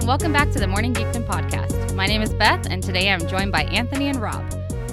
[0.00, 1.94] and welcome back to the Morning Geekdom podcast.
[1.94, 4.42] My name is Beth, and today I'm joined by Anthony and Rob.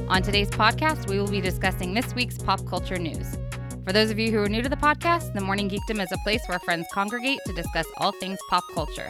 [0.09, 3.37] On today's podcast, we will be discussing this week's pop culture news.
[3.85, 6.17] For those of you who are new to the podcast, the Morning Geekdom is a
[6.19, 9.09] place where friends congregate to discuss all things pop culture.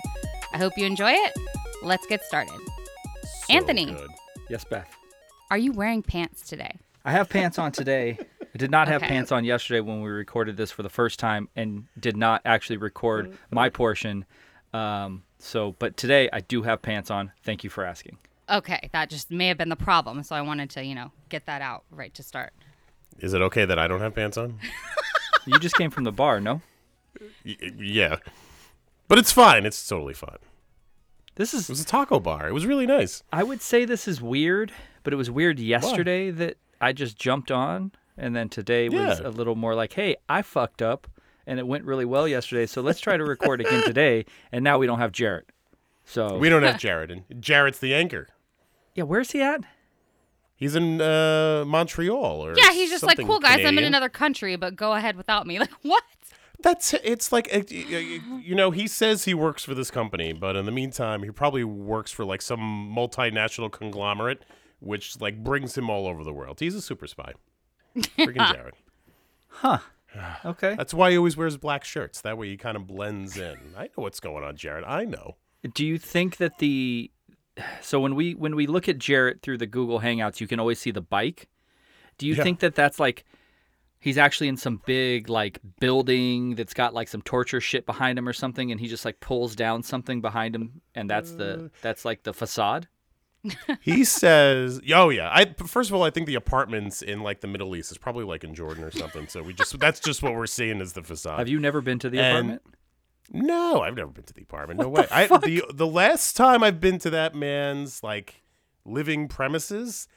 [0.53, 1.33] I hope you enjoy it.
[1.83, 2.59] Let's get started.
[3.23, 3.85] So Anthony.
[3.93, 4.09] good.
[4.49, 4.89] Yes, Beth.
[5.51, 6.77] Are you wearing pants today?
[7.05, 8.17] I have pants on today.
[8.53, 9.09] I did not have Okay.
[9.09, 12.77] pants on yesterday when we recorded this for the first time and did not actually
[12.77, 14.25] record my portion.
[14.73, 17.31] Um, so, but today I do have pants on.
[17.43, 18.17] Thank you for asking.
[18.49, 21.45] Okay, that just may have been the problem, so I wanted to, you know, get
[21.47, 22.53] that out right to start.
[23.19, 24.59] Is it okay that I don't have pants on?
[25.45, 26.61] You just came from the bar, no?
[27.45, 28.17] Y- yeah.
[29.07, 29.65] But it's fine.
[29.65, 30.39] It's totally fine.
[31.35, 32.49] This It is, was a taco bar.
[32.49, 33.23] It was really nice.
[33.31, 37.49] I would say this is weird, but it was weird yesterday that I just jumped
[37.49, 37.93] on.
[38.17, 39.27] And then today was Yeah.
[39.27, 41.07] a little more like, hey, I fucked up
[41.47, 42.67] and it went really well yesterday.
[42.67, 44.25] So let's try to record again today.
[44.51, 45.49] And now we don't have Jarrett.
[46.05, 47.09] So, We don't have Jared.
[47.09, 48.27] And Jared's the anchor.
[48.93, 49.61] yeah, where's he at?
[50.55, 53.85] He's in uh, Montreal or Yeah, he's just like, cool guys, I'm in Canadian.
[53.93, 55.57] another country, but go ahead without me.
[55.59, 56.03] Like, what?
[56.59, 60.33] That's it's like uh, y- y- you know he says he works for this company,
[60.33, 62.59] but in the meantime he probably works for like some
[62.95, 64.43] multinational conglomerate,
[64.79, 66.59] which like brings him all over the world.
[66.59, 67.33] He's a super spy.
[67.95, 68.73] Freaking Jared.
[70.45, 70.75] Okay.
[70.75, 72.21] That's why he always wears black shirts.
[72.21, 73.57] That way he kind of blends in.
[73.77, 74.83] I know what's going on, Jared.
[74.85, 75.35] I know.
[75.73, 77.11] Do you think that the
[77.81, 80.79] so when we when we look at Jarrett through the Google Hangouts, you can always
[80.79, 81.47] see the bike.
[82.17, 82.43] Do you Yeah.
[82.43, 83.25] think that that's like
[83.99, 88.27] he's actually in some big like building that's got like some torture shit behind him
[88.27, 91.37] or something, and he just like pulls down something behind him, and that's Uh.
[91.37, 92.87] the that's like the facade?
[93.81, 97.47] He says, "Oh yeah." I first of all, I think the apartments in like the
[97.47, 99.27] Middle East is probably like in Jordan or something.
[99.27, 101.39] So we just that's just what we're seeing is the facade.
[101.39, 102.61] Have you never been to the and- apartment?
[103.29, 104.79] No, I've never been to the apartment.
[104.79, 105.05] no way.
[105.11, 108.41] I the the last time I've been to that man's like
[108.85, 110.07] living premises,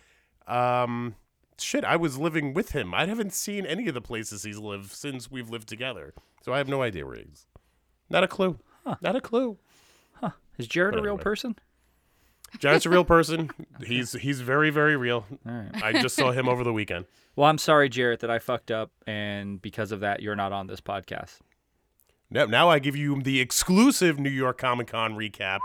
[0.46, 1.16] um
[1.58, 2.94] shit, I was living with him.
[2.94, 6.14] I haven't seen any of the places he's lived since we've lived together.
[6.42, 7.46] So I have no idea where he is.
[8.08, 8.58] Not a clue.
[9.02, 9.58] Not a clue.
[10.58, 11.22] Is Jared a real anyway.
[11.22, 11.56] person?
[12.58, 13.50] Jared's a real person.
[13.86, 15.24] He's he's very very real.
[15.44, 15.70] Right.
[15.82, 17.06] I just saw him over the weekend.
[17.36, 20.66] Well, I'm sorry, Jarrett, that I fucked up, and because of that, you're not on
[20.66, 21.38] this podcast.
[22.28, 25.60] Now, now I give you the exclusive New York Comic Con recap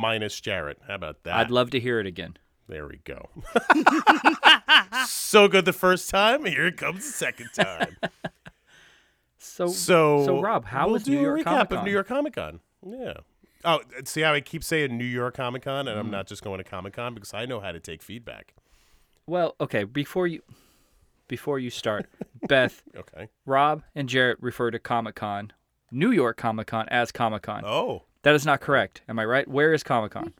[0.00, 0.76] minus Jared.
[0.88, 1.36] How about that?
[1.36, 2.36] I'd love to hear it again.
[2.68, 3.28] There we go.
[5.06, 6.44] so good the first time.
[6.44, 7.96] Here it comes the second time.
[9.38, 12.08] So, So, so Rob, how we'll was do New a recap Comic of New York
[12.08, 12.60] Comic Con?
[12.84, 13.14] Yeah.
[13.64, 15.90] Oh, see how I keep saying New York Comic Con, Mm.
[15.90, 18.54] and I'm not just going to Comic Con because I know how to take feedback.
[19.26, 20.42] Well, okay, before you
[21.28, 22.06] before you start,
[22.48, 23.28] Beth, Okay.
[23.46, 25.52] Rob, and Jarrett refer to Comic Con,
[25.90, 27.62] New York Comic Con as Comic Con.
[27.64, 29.00] Oh, That is not correct.
[29.08, 29.48] Am I right?
[29.48, 30.34] Where is Comic Con?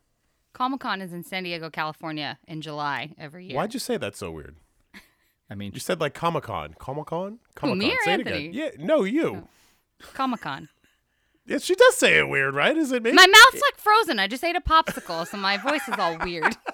[0.52, 3.56] Comic Con is in San Diego, California in July every year.
[3.56, 4.56] why'd you say that so weird?
[5.50, 7.78] I mean, You said like Comic Con, Comic Con, Comic Con.
[7.78, 7.94] me Con.
[7.96, 8.48] or Say it Anthony?
[8.48, 8.52] again.
[8.78, 9.48] Yeah, no, you.
[10.12, 10.68] Comic Con.
[11.46, 12.76] Yeah, she does say it weird, right?
[12.76, 13.12] Is it me?
[13.12, 14.18] My mouth's like frozen.
[14.18, 16.56] I just ate a popsicle, so my voice is all weird.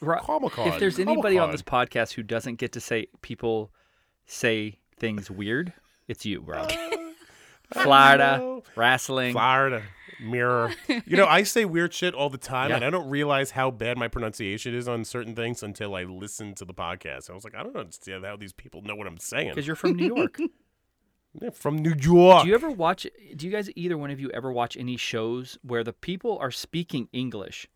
[0.00, 1.50] Comic-Con, if there's anybody on Comic-Con.
[1.52, 3.70] this podcast who doesn't get to say people
[4.26, 5.72] say things weird,
[6.08, 6.70] it's you, Rob.
[6.70, 6.96] Uh,
[7.82, 9.32] Florida, wrestling.
[9.32, 9.82] Florida
[10.20, 10.72] mirror.
[10.88, 12.76] You know, I say weird shit all the time, Yeah.
[12.76, 16.54] and I don't realize how bad my pronunciation is on certain things until I listen
[16.56, 17.30] to the podcast.
[17.30, 19.48] I was like, I don't understand how these people know what I'm saying.
[19.50, 20.38] Because you're from New York.
[21.34, 22.42] They're from New York.
[22.42, 23.06] Do you ever watch?
[23.36, 26.50] Do you guys either one of you ever watch any shows where the people are
[26.50, 27.68] speaking English,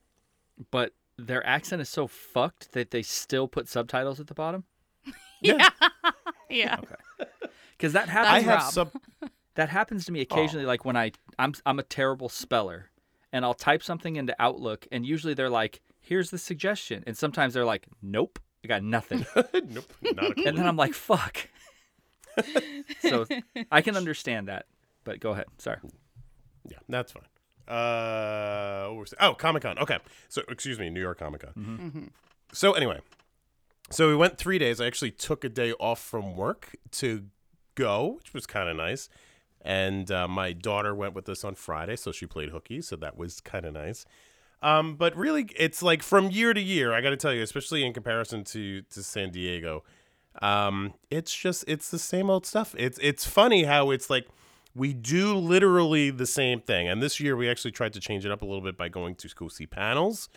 [0.71, 4.65] but their accent is so fucked that they still put subtitles at the bottom?
[5.43, 5.71] yeah,
[6.49, 6.79] Yeah.
[7.21, 7.31] Okay.
[7.77, 8.35] Because that happens.
[8.35, 8.73] I have Rob.
[8.73, 8.93] sub.
[9.55, 10.65] That happens to me occasionally.
[10.65, 10.69] Oh.
[10.69, 12.91] Like when I I'm I'm a terrible speller,
[13.33, 17.55] and I'll type something into Outlook, and usually they're like, "Here's the suggestion," and sometimes
[17.55, 20.45] they're like, "Nope, I got nothing," nope, not a clue.
[20.47, 21.49] and then I'm like, "Fuck."
[23.01, 23.27] So
[23.71, 24.67] I can understand that,
[25.05, 25.47] but go ahead.
[25.59, 25.79] Sorry.
[26.69, 27.25] Yeah, that's fine.
[27.69, 28.89] Uh,
[29.21, 29.79] oh, Comic Con.
[29.79, 29.99] Okay,
[30.29, 31.53] so excuse me, New York Comic Con.
[31.57, 32.05] Mm-hmm.
[32.53, 33.01] So anyway,
[33.91, 34.81] so we went three days.
[34.81, 37.25] I actually took a day off from work to
[37.75, 39.09] go, which was kind of nice.
[39.61, 43.19] And uh, my daughter went with us on Friday, so she played hooky, so that
[43.19, 44.07] was kind of nice.
[44.63, 46.93] Um, but really, it's like from year to year.
[46.93, 49.85] I got to tell you, especially in comparison to to San Diego,
[50.43, 52.75] um, it's just it's the same old stuff.
[52.79, 54.27] It's it's funny how it's like
[54.75, 56.89] we do literally the same thing.
[56.89, 59.17] And this year we actually tried to change it up a little bit by going
[59.17, 60.29] to go see panels.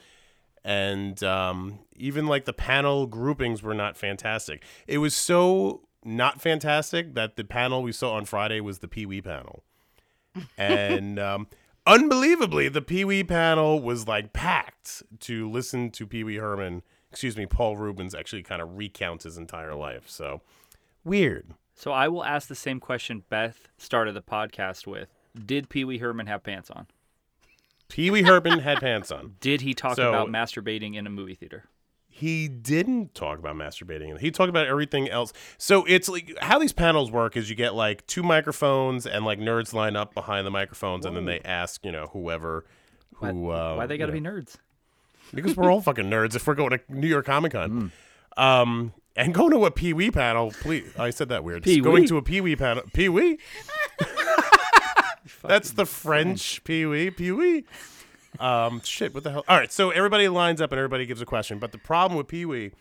[0.64, 4.64] And um, even like the panel groupings were not fantastic.
[4.88, 9.06] It was so not fantastic that the panel we saw on Friday was the Pee
[9.06, 9.64] Wee panel.
[10.58, 11.48] and um,
[11.86, 17.38] unbelievably, the Pee Wee panel was like packed to listen to Pee Wee Herman, excuse
[17.38, 20.10] me, Paul Reubens actually kind of recounts his entire life.
[20.10, 20.42] So
[21.04, 21.54] weird.
[21.76, 25.10] So I will ask the same question Beth started the podcast with.
[25.46, 26.88] Did Pee Wee Herman have pants on?
[27.90, 29.36] Pee Wee Herman had pants on.
[29.42, 31.66] Did he talk So- about masturbating in a movie theater?
[32.14, 34.20] He didn't talk about masturbating.
[34.20, 35.32] He talked about everything else.
[35.58, 39.40] So it's like how these panels work is you get like two microphones and like
[39.40, 42.66] nerds line up behind the microphones and then they ask, you know, whoever
[43.20, 44.58] Why, who uh, why they got to you be nerds?
[45.34, 47.92] Because we're all fucking nerds if we're going to New York Comic Con.
[48.38, 50.92] Um, and going to a Pee Wee panel, please.
[50.98, 51.64] I said that weird.
[51.64, 52.84] Pee Going to a Pee Wee panel.
[52.94, 53.38] Pee Wee?
[55.44, 57.12] That's the French Pee Wee.
[57.12, 57.66] Pee Wee.
[58.40, 59.46] Um, shit, what the hell?
[59.48, 61.60] All right, so everybody lines up and everybody gives a question.
[61.60, 62.72] But the problem with Pee Wee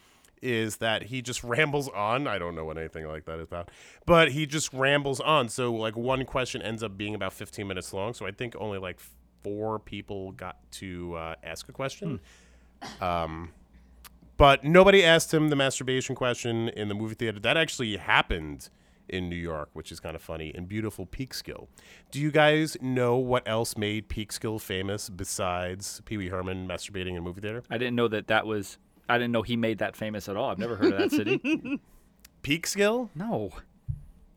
[0.43, 2.26] is that he just rambles on.
[2.26, 3.70] I don't know what anything like that is about,
[4.06, 5.49] but he just rambles on.
[5.49, 8.14] So like one question ends up being about 15 minutes long.
[8.14, 9.00] So I think only like
[9.42, 12.20] four people got to uh, ask a question.
[13.00, 13.52] Um,
[14.37, 17.38] but nobody asked him the masturbation question in the movie theater.
[17.40, 18.70] That actually happened
[19.08, 21.66] in New York, which is kind of funny, in beautiful Peekskill.
[22.10, 27.16] Do you guys know what else made Peekskill famous besides Pee Wee Herman masturbating in
[27.19, 27.62] a movie theater?
[27.69, 28.78] I didn't know that that was.
[29.08, 30.50] I didn't know he made that famous at all.
[30.50, 31.40] I've never heard of that city.
[32.42, 33.10] Peekskill?
[33.14, 33.50] no,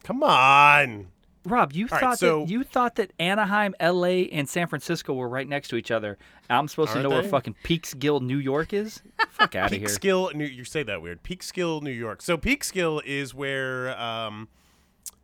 [0.03, 1.07] Come on.
[1.45, 5.27] Rob, you right, thought so- that you thought that Anaheim, L.A., and San Francisco were
[5.27, 6.17] right next to each other.
[6.49, 9.01] I'm supposed to Aren't know where fucking Peekskill, New York is.
[9.29, 9.87] Fuck out of here.
[9.87, 11.21] Peekskill, New, you say that weird.
[11.23, 12.21] Peekskill, New York.
[12.21, 14.47] So Peekskill is where um,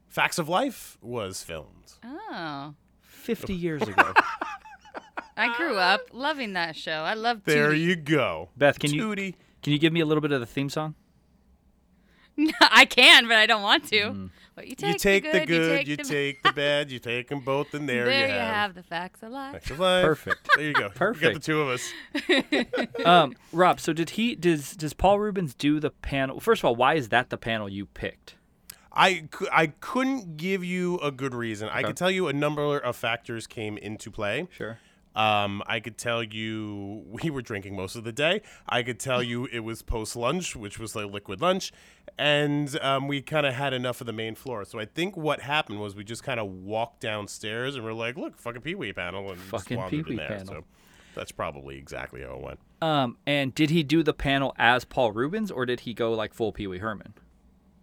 [0.07, 1.94] Facts of Life was filmed.
[2.04, 2.74] Oh.
[3.01, 4.13] Fifty years ago.
[5.38, 6.92] I grew up loving that show.
[6.92, 7.80] I love There Tootie.
[7.81, 8.50] you go.
[8.57, 10.95] Beth, can you can you give me a little bit of the theme song?
[12.62, 14.30] I can, but I don't want to.
[14.56, 16.52] But you take, You take the the good, good, you you take the take the
[16.56, 18.76] bad, you take them both, and there, you There you have.
[18.76, 19.54] the facts of life.
[19.54, 20.06] Facts of Life.
[20.06, 20.50] Perfect.
[20.56, 20.90] There you go.
[21.00, 21.94] You got the two of us.
[23.06, 24.36] um, Rob, so did he?
[24.36, 26.40] Does does Paul Reubens do the panel?
[26.40, 28.36] First of all, why is that the panel you picked?
[28.92, 31.70] I, I couldn't give you a good reason.
[31.72, 34.48] I could tell you a number of factors came into play.
[34.52, 34.80] Sure.
[35.16, 38.42] Um, I could tell you we were drinking most of the day.
[38.68, 41.72] I could tell you it was post lunch, which was like liquid lunch,
[42.18, 44.66] and um, we kind of had enough of the main floor.
[44.66, 48.18] So I think what happened was we just kind of walked downstairs and we're like,
[48.18, 50.28] "Look, fucking Pee Wee panel," and Fucking Pee Wee there.
[50.28, 50.46] panel.
[50.46, 50.64] So
[51.16, 52.60] that's probably exactly how it went.
[52.82, 56.34] Um, and did he do the panel as Paul Reubens, or did he go like
[56.34, 57.14] full Pee Wee Herman?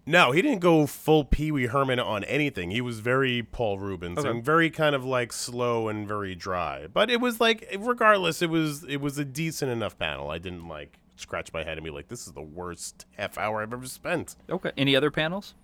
[0.09, 2.71] No, he didn't go full Pee Wee Herman on anything.
[2.71, 4.29] He was very Paul Reubens Okay.
[4.29, 6.87] and very kind of like slow and very dry.
[6.87, 10.31] But it was like, regardless, it was it was a decent enough panel.
[10.31, 13.63] I didn't like scratch my head and be like, this is the worst half hour
[13.63, 14.37] I've ever spent.
[14.49, 14.71] Okay.
[14.77, 15.55] Any other panels?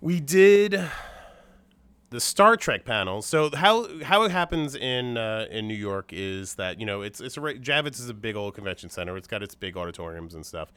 [0.00, 0.80] We did
[2.10, 3.20] the Star Trek panel.
[3.22, 7.20] So how how it happens in uh, in New York is that you know it's
[7.20, 9.16] it's a Javits is a big old convention center.
[9.18, 10.72] It's got its big auditoriums and stuff.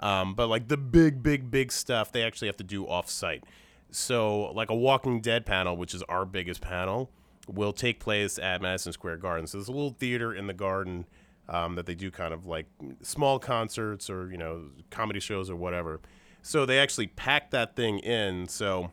[0.00, 3.44] Um, but like the big big big stuff, they actually have to do off site.
[3.90, 7.10] So like a Walking Dead panel, which is our biggest panel,
[7.46, 9.46] will take place at Madison Square Garden.
[9.46, 11.06] So there's a little theater in the garden
[11.48, 12.66] um, that they do kind of like
[13.02, 16.00] small concerts or you know comedy shows or whatever.
[16.42, 18.48] So they actually packed that thing in.
[18.48, 18.90] So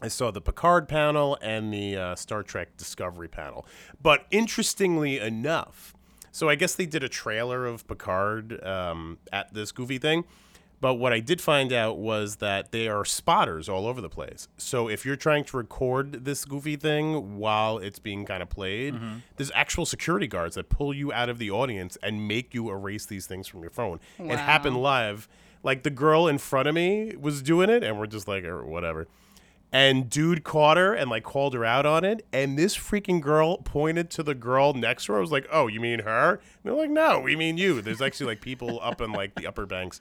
[0.00, 3.66] I saw the Picard panel and the uh, Star Trek Discovery panel.
[4.02, 5.94] But interestingly enough,
[6.38, 10.24] so I guess they did a trailer of Picard um, at this goofy thing.
[10.80, 14.46] But what I did find out was that they are spotters all over the place.
[14.56, 18.94] So if you're trying to record this goofy thing while it's being kind of played,
[19.36, 23.06] there's actual security guards that pull you out of the audience and make you erase
[23.06, 23.98] these things from your phone.
[24.20, 25.28] It happened live.
[25.64, 28.64] Like the girl in front of me was doing it, and we're just like, "Er,
[28.64, 29.08] whatever.
[29.70, 32.24] And dude caught her and like called her out on it.
[32.32, 35.18] And this freaking girl pointed to the girl next to her.
[35.18, 38.00] I was like, "Oh, you mean her?" And they're like, "No, we mean you." There's
[38.00, 40.00] actually like people up in like the upper banks,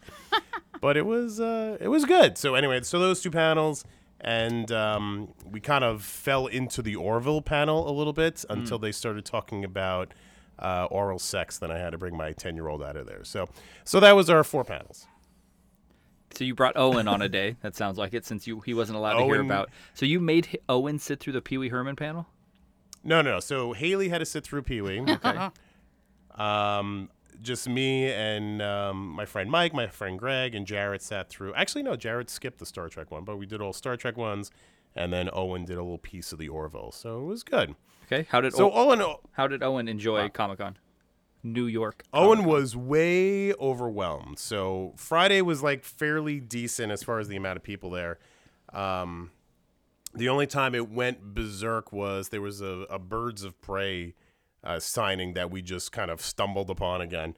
[0.79, 2.37] but it was uh, it was good.
[2.37, 3.83] So anyway, so those two panels,
[4.21, 8.93] and um, we kind of fell into the Orville panel a little bit until they
[8.93, 10.13] started talking about
[10.59, 11.57] uh, oral sex.
[11.57, 13.25] Then I had to bring my ten year old out of there.
[13.25, 13.49] So
[13.83, 15.07] so that was our four panels.
[16.35, 17.55] So you brought Owen on a day.
[17.61, 19.69] That sounds like it, since you he wasn't allowed to hear about.
[19.93, 22.27] So you made H- Owen sit through the Pee Wee Herman panel.
[23.03, 23.39] No, no, no.
[23.39, 24.99] So Haley had to sit through Pee Wee.
[25.07, 25.49] Okay.
[26.35, 27.09] Um,
[27.41, 31.53] just me and um, my friend Mike, my friend Greg, and Jarrett sat through.
[31.53, 34.51] Actually, no, Jarrett skipped the Star Trek one, but we did all Star Trek ones,
[34.95, 37.75] and then Owen did a little piece of the Orville, so it was good.
[38.05, 38.27] okay.
[38.29, 40.77] How did So o- all in all, how did Owen enjoy Comic Con?
[41.53, 42.03] New York.
[42.13, 44.39] Owen was way overwhelmed.
[44.39, 48.19] So Friday was like fairly decent as far as the amount of people there.
[48.73, 49.31] Um,
[50.13, 54.15] The only time it went berserk was there was a, a Birds of Prey
[54.63, 57.35] uh, signing that we just kind of stumbled upon again.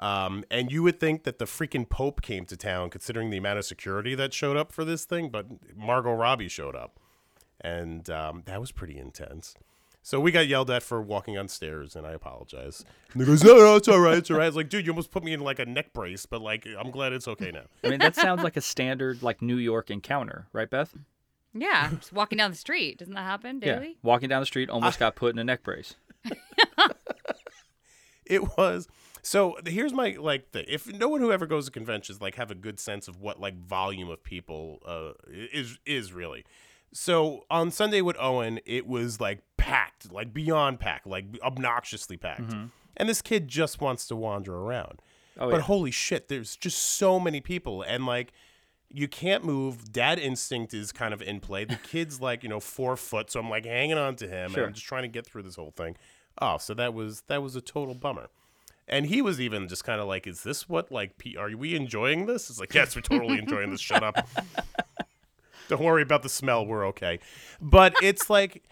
[0.00, 3.58] Um, and you would think that the freaking Pope came to town, considering the amount
[3.58, 5.46] of security that showed up for this thing, but
[5.76, 6.98] Margot Robbie showed up,
[7.60, 9.54] and um, that was pretty intense.
[10.06, 12.84] So we got yelled at for walking on stairs, and I apologize.
[13.14, 14.92] And they goes, "No, no, it's all right, it's all right." It's like, dude, you
[14.92, 17.62] almost put me in like a neck brace, but like, I'm glad it's okay now.
[17.82, 20.94] I mean, that sounds like a standard like New York encounter, right, Beth?
[21.54, 22.98] Yeah, just walking down the street.
[22.98, 23.88] Doesn't that happen daily?
[23.88, 23.94] Yeah.
[24.02, 25.94] Walking down the street, almost got put in a neck brace.
[28.26, 28.86] it was
[29.22, 32.50] so here's my like thing if no one who ever goes to conventions like have
[32.50, 36.44] a good sense of what like volume of people uh is is really
[36.96, 42.42] so on sunday with owen it was like packed like beyond packed like obnoxiously packed.
[42.42, 42.66] Mm-hmm.
[42.96, 45.02] And this kid just wants to wander around.
[45.36, 45.62] Oh, but yeah.
[45.62, 48.32] holy shit there's just so many people and like
[48.90, 49.90] you can't move.
[49.92, 51.64] Dad instinct is kind of in play.
[51.64, 54.60] The kid's like you know four foot so i'm like hanging on to him Sure.
[54.62, 55.96] and i'm just trying to get through this whole thing.
[56.40, 58.28] Oh so that was that was a total bummer.
[58.86, 61.74] And he was even just kind of like is this what like P- are we
[61.74, 62.50] enjoying this?
[62.50, 63.80] It's like yes we're totally enjoying this.
[63.80, 64.28] Shut up
[65.68, 67.18] don't worry about the smell we're okay
[67.60, 68.64] but it's like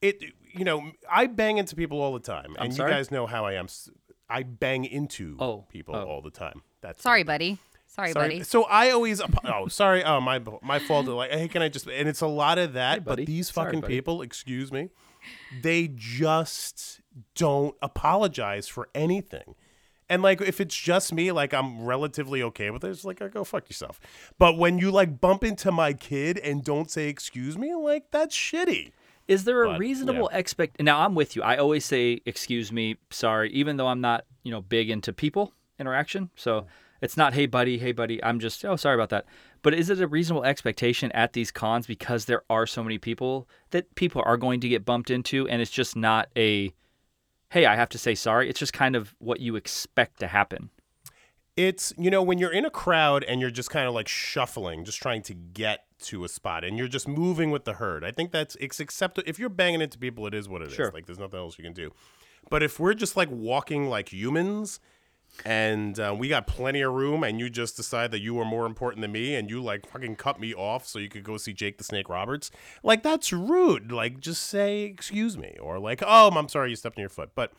[0.00, 0.22] it
[0.54, 2.90] you know i bang into people all the time and sorry?
[2.90, 3.66] you guys know how i am
[4.28, 6.04] I bang into Oh, people oh.
[6.04, 7.58] all the time that's Sorry, buddy.
[7.86, 8.28] Sorry, Sorry.
[8.28, 8.42] buddy.
[8.44, 11.06] So I always oh sorry oh my my fault.
[11.06, 12.98] Like hey, can I just and it's a lot of that.
[12.98, 13.94] Hey, but these fucking buddy.
[13.96, 14.90] people, excuse me,
[15.62, 17.00] they just
[17.34, 19.54] don't apologize for anything.
[20.08, 22.90] And like if it's just me, like I'm relatively okay with it.
[22.90, 24.00] It's like uh, go fuck yourself.
[24.38, 28.34] But when you like bump into my kid and don't say excuse me, like that's
[28.34, 28.92] shitty.
[29.26, 30.80] Is there a But, reasonable expect?
[30.80, 31.42] Now I'm with you.
[31.42, 35.52] I always say excuse me, sorry, even though I'm not, you know, big into people
[35.78, 36.30] interaction.
[36.34, 36.68] So mm-hmm.
[37.02, 38.22] it's not hey buddy, hey buddy.
[38.24, 39.26] I'm just oh sorry about that.
[39.60, 43.46] But is it a reasonable expectation at these cons because there are so many people
[43.70, 46.72] that people are going to get bumped into, and it's just not a
[47.50, 48.48] hey I have to say sorry.
[48.48, 50.70] It's just kind of what you expect to happen.
[51.56, 54.84] It's you know when you're in a crowd and you're just kind of like shuffling,
[54.84, 58.04] just trying to get to a spot, and you're just moving with the herd.
[58.04, 59.28] I think that's it's acceptable.
[59.28, 60.74] If you're banging into people, it is what it is.
[60.74, 60.90] Sure.
[60.92, 61.92] Like there's nothing else you can do.
[62.50, 64.80] But if we're just like walking like humans,
[65.44, 68.66] and uh, we got plenty of room, and you just decide that you are more
[68.66, 71.52] important than me, and you like fucking cut me off so you could go see
[71.52, 72.50] Jake the Snake Roberts,
[72.82, 73.92] like that's rude.
[73.92, 77.30] Like just say excuse me, or like oh I'm sorry you stepped on your foot,
[77.34, 77.52] but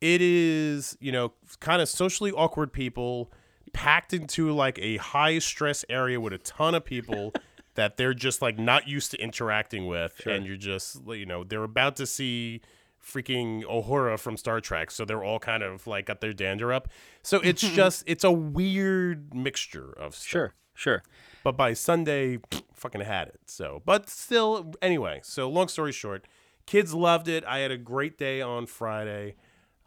[0.00, 3.30] it is you know kind of socially awkward people
[3.72, 7.32] packed into like a high stress area with a ton of people
[7.74, 10.20] that they're just like not used to interacting with.
[10.26, 12.60] And you're just you know they're about to see
[13.04, 16.88] freaking Uhura from Star Trek so they're all kind of like got their dander up
[17.22, 21.02] so it's just it's a weird mixture of stuff Sure, sure.
[21.44, 22.38] but by Sunday,
[22.72, 23.40] fucking had it.
[23.46, 25.20] So, but still, anyway.
[25.22, 26.26] So, long story short,
[26.66, 27.44] kids loved it.
[27.44, 29.34] I had a great day on Friday.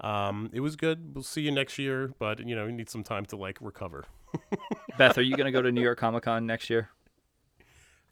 [0.01, 1.15] Um, it was good.
[1.15, 4.05] We'll see you next year, but you know, you need some time to like recover.
[4.97, 6.89] Beth, are you going to go to New York Comic Con next year?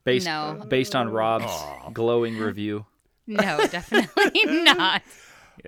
[0.06, 0.66] Based No.
[0.68, 1.54] based on Rob's
[1.94, 2.86] glowing review.
[3.28, 5.02] No, definitely not.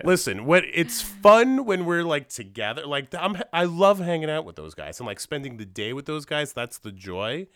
[0.03, 2.85] Listen, when it's fun when we're like together.
[2.85, 6.05] Like I'm, I love hanging out with those guys and like spending the day with
[6.05, 6.53] those guys.
[6.53, 7.47] That's the joy.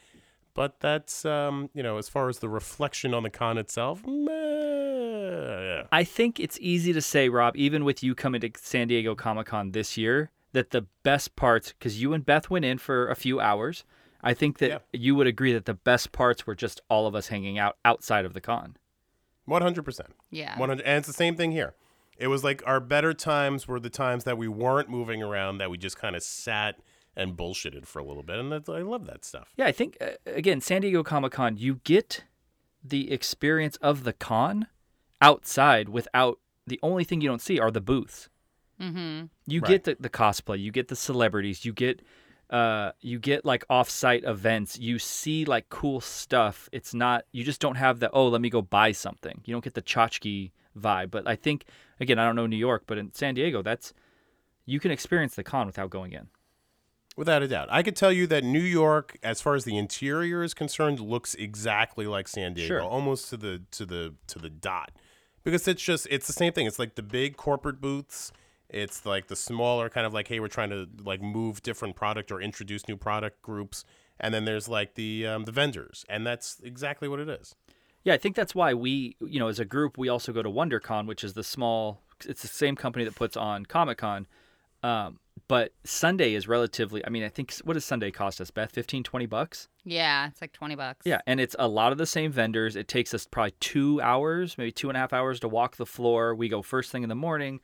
[0.53, 5.83] But that's um, you know, as far as the reflection on the con itself, meh.
[5.91, 9.47] I think it's easy to say, Rob, even with you coming to San Diego Comic
[9.47, 13.15] Con this year, that the best parts, because you and Beth went in for a
[13.15, 13.83] few hours,
[14.21, 14.77] I think that Yeah.
[14.91, 18.25] you would agree that the best parts were just all of us hanging out outside
[18.25, 18.75] of the con.
[19.49, 20.09] One hundred percent.
[20.31, 20.57] Yeah.
[20.57, 21.73] 100 and it's the same thing here
[22.17, 25.69] it was like our better times were the times that we weren't moving around that
[25.71, 26.75] we just kind of sat
[27.15, 29.97] and bullshitted for a little bit and that's, i love that stuff Yeah, I think,
[30.01, 32.23] uh, again, San Diego Comic Con, you get
[32.83, 34.67] the experience of the con
[35.21, 38.29] outside without the only thing you don't see are the booths.
[38.79, 39.25] Mm-hmm.
[39.47, 39.67] You Right.
[39.69, 42.01] get the, the cosplay, you get the celebrities, you get
[42.49, 44.79] uh you get like off-site events.
[44.79, 46.67] You see like cool stuff.
[46.71, 49.41] It's not you just don't have the oh, let me go buy something.
[49.45, 51.11] You don't get the tchotchke vibe.
[51.11, 51.65] But I think
[51.99, 53.93] again, I don't know New York, but in San Diego, that's
[54.65, 56.27] you can experience the con without going in.
[57.17, 60.43] without a doubt i could tell you that new york as far as the interior
[60.43, 62.81] is concerned looks exactly like san diego Sure.
[62.81, 64.91] almost to the to the to the dot
[65.43, 68.31] because it's just it's the same thing it's like the big corporate booths
[68.69, 72.31] it's like the smaller kind of like hey we're trying to like move different product
[72.31, 73.83] or introduce new product groups
[74.19, 77.55] and then there's like the um, the vendors and that's exactly what it is
[78.03, 80.49] Yeah, I think that's why we, you know, as a group, we also go to
[80.49, 82.01] WonderCon, which is the small.
[82.25, 84.25] It's the same company that puts on Comic Con.
[84.83, 87.05] Um, but Sunday is relatively.
[87.05, 88.71] I mean, I think what does Sunday cost us, Beth?
[88.71, 89.67] 15, 20 bucks.
[89.83, 91.05] Yeah, it's like 20 bucks.
[91.05, 92.75] Yeah, and it's a lot of the same vendors.
[92.75, 95.85] It takes us probably two hours, maybe two and a half hours to walk the
[95.85, 96.33] floor.
[96.33, 97.59] We go first thing in the morning.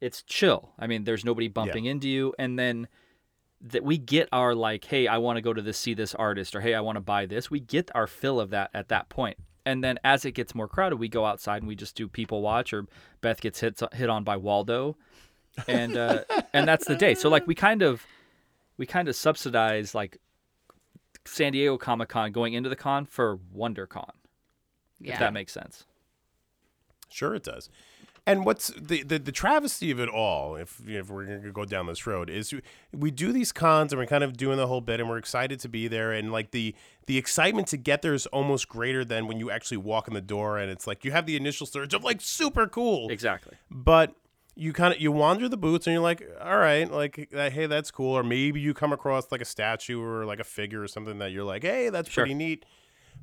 [0.00, 0.72] It's chill.
[0.78, 2.88] I mean, there's nobody bumping into you, and then
[3.60, 6.56] that we get our like, hey, I want to go to this see this artist,
[6.56, 7.50] or hey, I want to buy this.
[7.50, 9.12] We get our fill of that at that.
[9.66, 12.40] And then as it gets more crowded, we go outside and we just do people
[12.40, 12.86] watch, or
[13.20, 14.96] Beth gets hit hit on by Waldo,
[15.68, 17.14] and uh, and that's the day.
[17.14, 18.04] So like we kind of
[18.78, 20.16] we kind of subsidize like
[21.26, 24.10] San Diego Comic Con going into the con for WonderCon,
[24.98, 25.12] Yeah.
[25.12, 25.84] if that makes sense.
[27.10, 27.68] Sure, it does.
[28.26, 31.64] And what's the, the, the travesty of it all, if, if we're going to go
[31.64, 32.54] down this road, is
[32.92, 35.58] we do these cons and we're kind of doing the whole bit and we're excited
[35.60, 36.12] to be there.
[36.12, 36.74] And like the,
[37.06, 40.20] the excitement to get there is almost greater than when you actually walk in the
[40.20, 43.08] door and it's like you have the initial surge of like super cool.
[43.10, 43.56] Exactly.
[43.70, 44.14] But
[44.54, 47.66] you kind of you wander the booths and you're like, all right, like uh, hey,
[47.66, 48.12] that's cool.
[48.12, 51.32] Or maybe you come across like a statue or like a figure or something that
[51.32, 52.24] you're like, hey, that's Sure.
[52.24, 52.66] pretty neat.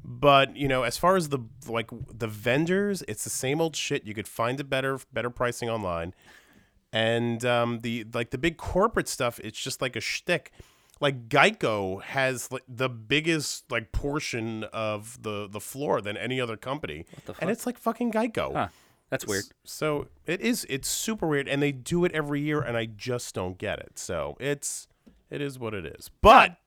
[0.04, 4.06] But you know, as far as the like the vendors, it's the same old shit.
[4.06, 6.13] You could find a better better pricing online,
[6.94, 9.39] and um, the like the big corporate stuff.
[9.44, 10.51] It's just like a shtick.
[11.00, 16.58] Like Geico has like the biggest like portion of the the floor than any other
[16.58, 18.54] company, the and it's like fucking Geico.
[18.54, 18.68] Huh.
[19.10, 19.46] That's weird.
[19.63, 20.66] So it is.
[20.70, 23.98] It's super weird, and they do it every year, and I just don't get it.
[24.00, 24.88] So it's
[25.30, 26.10] it is what it is.
[26.22, 26.58] But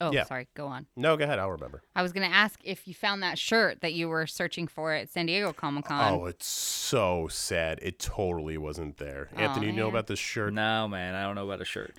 [0.00, 0.24] Oh, Yeah.
[0.24, 0.48] sorry.
[0.54, 0.86] Go on.
[0.96, 1.38] no, go ahead.
[1.38, 1.82] I'll remember.
[1.94, 4.92] I was going to ask if you found that shirt that you were searching for
[4.92, 6.12] at San Diego Comic Con.
[6.14, 7.78] Oh, it's so sad.
[7.82, 9.28] It totally wasn't there.
[9.36, 9.90] Aw, Anthony, you know man.
[9.90, 10.52] about this shirt?
[10.52, 11.94] No, man, I don't know about a shirt.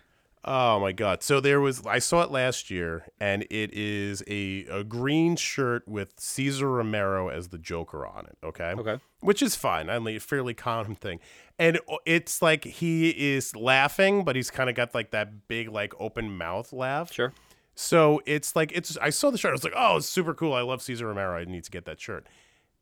[0.47, 1.23] Oh my god.
[1.23, 5.87] So there was I saw it last year and it is a, a green shirt
[5.87, 8.73] with Cesar Romero as the Joker on it, okay?
[8.77, 8.99] Okay.
[9.21, 9.89] Which is fine.
[9.89, 11.19] I mean, a fairly common thing.
[11.57, 15.93] And it's like he is laughing, but he's kind of got like that big like
[15.99, 17.11] open mouth laugh.
[17.11, 17.33] Sure.
[17.75, 19.49] So it's like it's I saw the shirt.
[19.49, 20.53] I was like, "Oh, it's super cool.
[20.53, 21.37] I love Cesar Romero.
[21.37, 22.25] I need to get that shirt."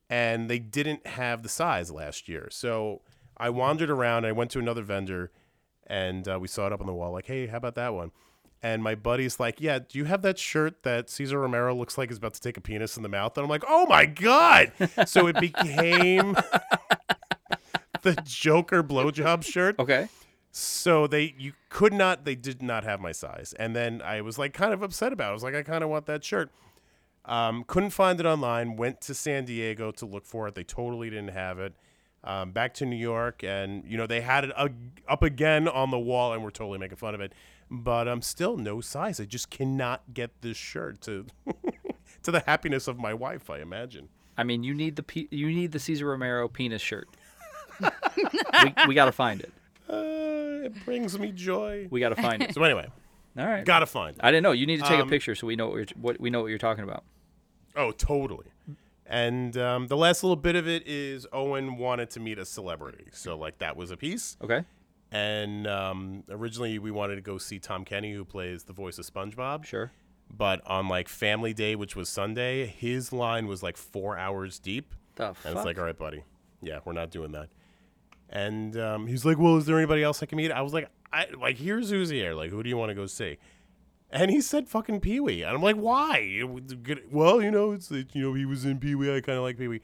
[0.09, 2.47] And they didn't have the size last year.
[2.51, 3.01] So
[3.37, 4.25] I wandered around.
[4.25, 5.31] I went to another vendor
[5.87, 8.11] and uh, we saw it up on the wall like, "Hey, how about that one?"
[8.61, 12.11] And my buddy's like, "Yeah, do you have that shirt that Cesar Romero looks like
[12.11, 14.71] is about to take a penis in the mouth?" And I'm like, "Oh my god!"
[15.07, 16.35] so it became
[18.03, 19.79] the Joker blowjob shirt.
[19.79, 20.07] Okay.
[20.55, 23.55] So they you could not they did not have my size.
[23.57, 25.29] And then I was like kind of upset about it.
[25.31, 26.51] I was like, I kind of want that shirt.
[27.25, 30.53] Um, couldn't find it online, went to San Diego to look for it.
[30.53, 31.73] They totally didn't have it.
[32.23, 34.51] Um, back to New York and you know they had it
[35.09, 37.33] up again on the wall and we're totally making fun of it.
[37.71, 39.19] But um still no size.
[39.19, 41.25] I just cannot get this shirt to
[42.21, 44.07] to the happiness of my wife, I imagine.
[44.37, 47.07] I mean, you need the pe- you need the Cesar Romero penis shirt.
[47.81, 49.51] we we got to find it.
[49.89, 51.87] Uh, it brings me joy.
[51.91, 52.51] We got to find it.
[52.53, 52.87] So anyway,
[53.37, 53.65] All right.
[53.65, 54.21] gotta find it.
[54.23, 54.51] I didn't know.
[54.51, 56.41] You need to take a Um, picture so we know what, you're, what we know
[56.41, 57.03] what you're talking about.
[57.75, 58.45] Oh, totally.
[59.05, 63.07] And um, the last little bit of it is Owen wanted to meet a celebrity,
[63.11, 64.37] so like that was a piece.
[64.41, 64.63] Okay.
[65.11, 69.05] And um, originally we wanted to go see Tom Kenny, who plays the voice of
[69.05, 69.65] SpongeBob.
[69.65, 69.91] Sure.
[70.35, 74.95] But on like Family Day, which was Sunday, his line was like four hours deep,
[75.15, 75.55] The and fuck?
[75.57, 76.23] it's like, all right, buddy,
[76.61, 77.49] yeah, we're not doing that.
[78.33, 80.51] And um, he's like, well, is there anybody else I can meet?
[80.51, 82.33] I was like, I like here's who's here.
[82.33, 83.37] Like, who do you want to go see?
[84.09, 85.43] And he said fucking Pee Wee.
[85.43, 86.17] And I'm like, why?
[86.19, 89.15] It was good- Well, you know, it's you know, he was in Pee Wee.
[89.15, 89.81] I kind of like Pee Wee.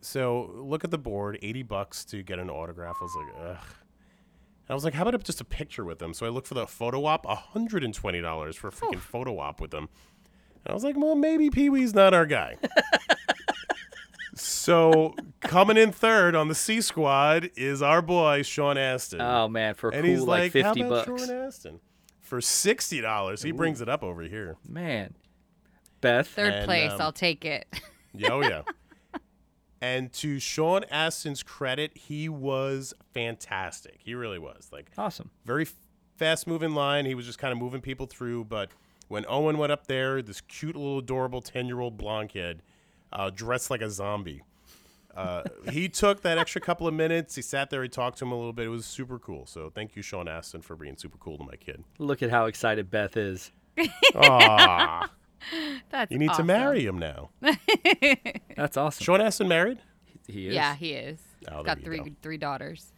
[0.00, 2.96] So look at the board, 80 bucks to get an autograph.
[3.00, 3.64] I was like, ugh.
[4.66, 6.14] And I was like, how about just a picture with him?
[6.14, 9.88] So I looked for the photo op, $120 for a freaking photo op with him.
[10.64, 12.56] And I was like, well, maybe Pee Wee's not our guy.
[14.40, 19.20] so coming in third on the C squad is our boy, Sean Astin.
[19.20, 21.26] Oh man, for and cool he's like like, fifty how about bucks.
[21.26, 21.80] Sean Astin?
[22.20, 24.56] For sixty dollars, he brings it up over here.
[24.66, 25.14] Man.
[26.00, 26.28] Beth.
[26.28, 26.92] Third and, place.
[26.92, 27.66] um, I'll take it.
[28.14, 28.62] Yeah, oh yeah.
[29.80, 33.98] and to Sean Astin's credit, he was fantastic.
[33.98, 34.68] He really was.
[34.72, 35.30] Like Awesome.
[35.44, 35.66] very
[36.16, 37.06] fast moving line.
[37.06, 38.44] He was just kind of moving people through.
[38.44, 38.70] But
[39.08, 42.62] when Owen went up there, this cute little adorable ten year old blonde kid,
[43.12, 44.42] uh, dressed like a zombie.
[45.14, 47.34] Uh, he took that extra couple of minutes.
[47.34, 47.82] He sat there.
[47.82, 48.66] He talked to him a little bit.
[48.66, 49.44] It was super cool.
[49.44, 51.82] So thank you, Sean Astin, for being super cool to my kid.
[51.98, 53.50] Look at how excited Beth is.
[54.14, 55.10] Aw,
[55.90, 57.30] That's you need to marry him now.
[58.56, 59.02] That's awesome.
[59.02, 59.78] Sean Astin married?
[60.28, 60.54] He is.
[60.54, 61.18] Yeah, he is.
[61.48, 62.10] Oh, He's there got three go.
[62.22, 62.92] three daughters.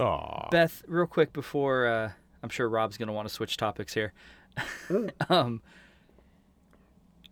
[0.00, 0.48] Aw.
[0.50, 2.10] Beth, real quick before uh,
[2.42, 4.12] I'm sure Rob's gonna want to switch topics here.
[5.28, 5.60] um,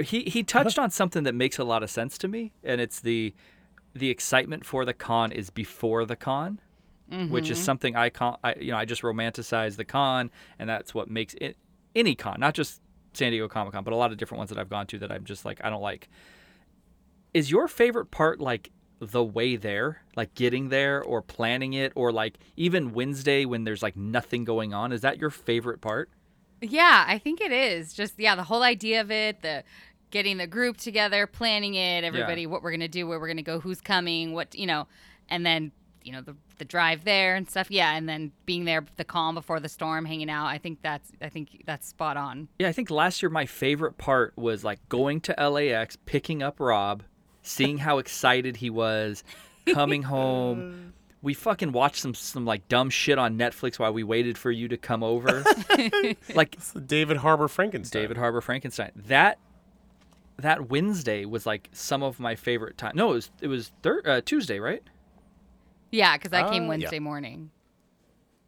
[0.02, 3.00] he he touched on something that makes a lot of sense to me, and it's
[3.00, 3.34] the
[3.94, 6.60] the excitement for the con is before the con.
[7.28, 7.64] which is mm-hmm.
[7.64, 8.36] something I con.
[8.44, 11.56] I, you know, I just romanticize the con, and that's what makes it
[11.94, 12.80] any con, not just
[13.12, 15.10] San Diego Comic Con, but a lot of different ones that I've gone to that
[15.10, 16.08] I'm just like I don't like.
[17.34, 22.12] Is your favorite part like the way there, like getting there or planning it, or
[22.12, 24.92] like even Wednesday when there's like nothing going on?
[24.92, 26.10] Is that your favorite part?
[26.60, 27.92] Yeah, I think it is.
[27.92, 29.64] Just yeah, the whole idea of it, the
[30.10, 33.36] getting the group together, planning it, everybody what we're going to do, where we're going
[33.36, 34.86] to go, who's coming, what, you know,
[35.28, 37.68] and then, you know, the the drive there and stuff.
[37.70, 40.46] Yeah, and then being there the calm before the storm, hanging out.
[40.46, 42.46] I think that's I think that's spot on.
[42.60, 46.60] Yeah, I think last year my favorite part was like going to LAX, picking up
[46.60, 47.02] Rob,
[47.42, 49.24] seeing how excited he was,
[49.66, 50.92] coming home.
[51.22, 54.68] We fucking watched some some like dumb shit on Netflix while we waited for you
[54.68, 55.44] to come over.
[56.34, 58.00] like David Harbour Frankenstein.
[58.00, 58.92] David Harbour Frankenstein.
[58.96, 59.38] That
[60.40, 62.92] that Wednesday was like some of my favorite time.
[62.94, 64.82] No, it was it was thir- uh, Tuesday, right?
[65.90, 66.68] Yeah, because I Uh, came yeah.
[66.68, 67.50] Wednesday morning.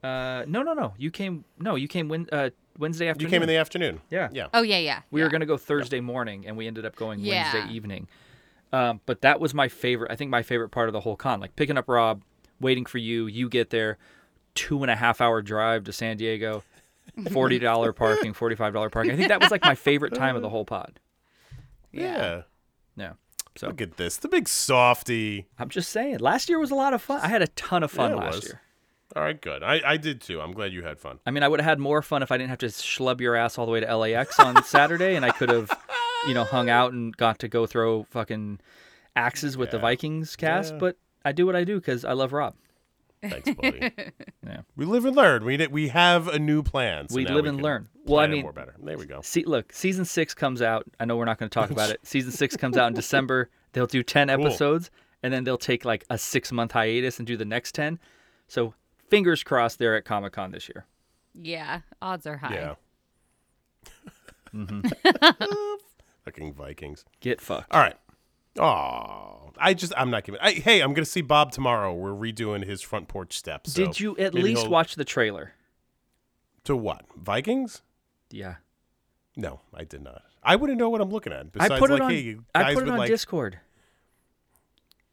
[0.02, 0.94] Uh, no, no, no.
[0.98, 1.44] You came.
[1.58, 3.28] No, you came when, uh, Wednesday afternoon.
[3.28, 4.00] You came in the afternoon.
[4.10, 4.28] Yeah.
[4.32, 4.48] Yeah.
[4.52, 5.02] Oh yeah, yeah.
[5.10, 5.26] We yeah.
[5.26, 7.52] were gonna go Thursday morning, and we ended up going Yeah.
[7.52, 8.08] Wednesday evening.
[8.72, 10.10] Um, but that was my favorite.
[10.10, 12.22] I think my favorite part of the whole con, like picking up Rob,
[12.60, 13.26] waiting for you.
[13.26, 13.98] You get there,
[14.54, 16.64] two and a half hour drive to San Diego,
[17.30, 19.12] forty dollar parking, forty five dollar parking.
[19.12, 20.98] I think that was like my favorite time of the whole pod.
[21.92, 22.42] Yeah.
[22.96, 23.12] Yeah.
[23.56, 24.16] So Look at this.
[24.16, 25.46] The big softy.
[25.58, 27.20] I'm just saying, last year was a lot of fun.
[27.22, 28.44] I had a ton of fun Yeah, last was.
[28.46, 28.60] year.
[29.14, 29.62] All right, good.
[29.62, 30.40] I, I did too.
[30.40, 31.18] I'm glad you had fun.
[31.26, 33.36] I mean, I would have had more fun if I didn't have to schlub your
[33.36, 35.70] ass all the way to LAX on Saturday, and I could have,
[36.26, 38.60] you know, hung out and got to go throw fucking
[39.14, 40.72] axes with the Vikings cast.
[40.72, 40.78] Yeah.
[40.78, 42.54] But I do what I do because I love Rob.
[43.22, 43.90] Thanks, buddy.
[44.46, 44.62] Yeah.
[44.76, 45.44] We live and learn.
[45.44, 47.08] We we have a new plan.
[47.08, 47.88] so We now live and learn.
[48.04, 48.74] Well, I mean- more better.
[48.82, 49.20] There we go.
[49.22, 50.84] See, look, season six comes out.
[50.98, 52.00] I know we're not going to talk about it.
[52.02, 53.48] Season six comes out in December.
[53.72, 54.46] They'll do ten Cool.
[54.46, 54.90] episodes,
[55.22, 57.98] and then they'll take like a six month hiatus and do the next ten.
[58.48, 58.74] So
[59.08, 60.84] fingers crossed they're at Comic Con this year.
[61.34, 62.54] Yeah, odds are high.
[62.54, 62.74] Yeah.
[64.54, 64.80] Mm-hmm.
[66.24, 67.04] Fucking Vikings.
[67.20, 67.72] Get fucked.
[67.72, 67.96] All right.
[68.58, 70.40] Oh, I just I'm not giving.
[70.42, 71.94] I, hey, I'm gonna see Bob tomorrow.
[71.94, 73.72] We're redoing his front porch steps.
[73.72, 75.52] so Did you at maybe least he'll- watch the trailer?
[76.64, 77.82] to what Vikings?
[78.30, 78.56] Yeah.
[79.36, 80.22] No, I did not.
[80.44, 81.46] I wouldn't know what I'm looking at.
[81.58, 82.10] I put it like, on.
[82.10, 83.08] hey, you I guys put it would on like.
[83.08, 83.58] Discord.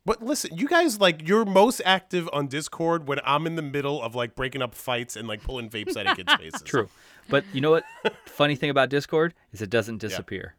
[0.05, 4.01] But listen, you guys like you're most active on Discord when I'm in the middle
[4.01, 6.61] of like breaking up fights and like pulling vapes out of kids' faces.
[6.63, 6.89] True.
[7.29, 7.83] But you know what?
[8.25, 10.55] Funny thing about Discord is it doesn't disappear.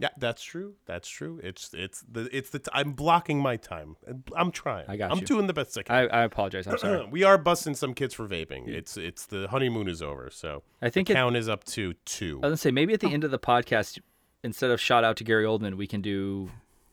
[0.00, 0.74] Yeah, that's true.
[0.86, 1.40] That's true.
[1.42, 3.96] It's it's the it's the t- I'm blocking my time.
[4.36, 4.84] I'm trying.
[4.88, 5.26] I got I'm you.
[5.26, 5.94] doing the best I can.
[5.94, 6.68] I, I apologize.
[6.68, 7.04] I'm sorry.
[7.10, 8.68] we are busting some kids for vaping.
[8.68, 11.94] It's it's the honeymoon is over, so I think the it, count is up to
[12.04, 12.38] two.
[12.42, 13.98] I was gonna say maybe at the end of the podcast,
[14.44, 16.48] instead of shout out to Gary Oldman, we can do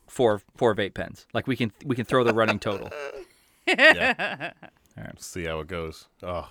[0.08, 1.28] four four vape pens.
[1.32, 2.90] Like we can we can throw the running total.
[3.68, 4.52] Yeah.
[4.98, 5.22] All right.
[5.22, 6.08] See how it goes.
[6.22, 6.48] Oh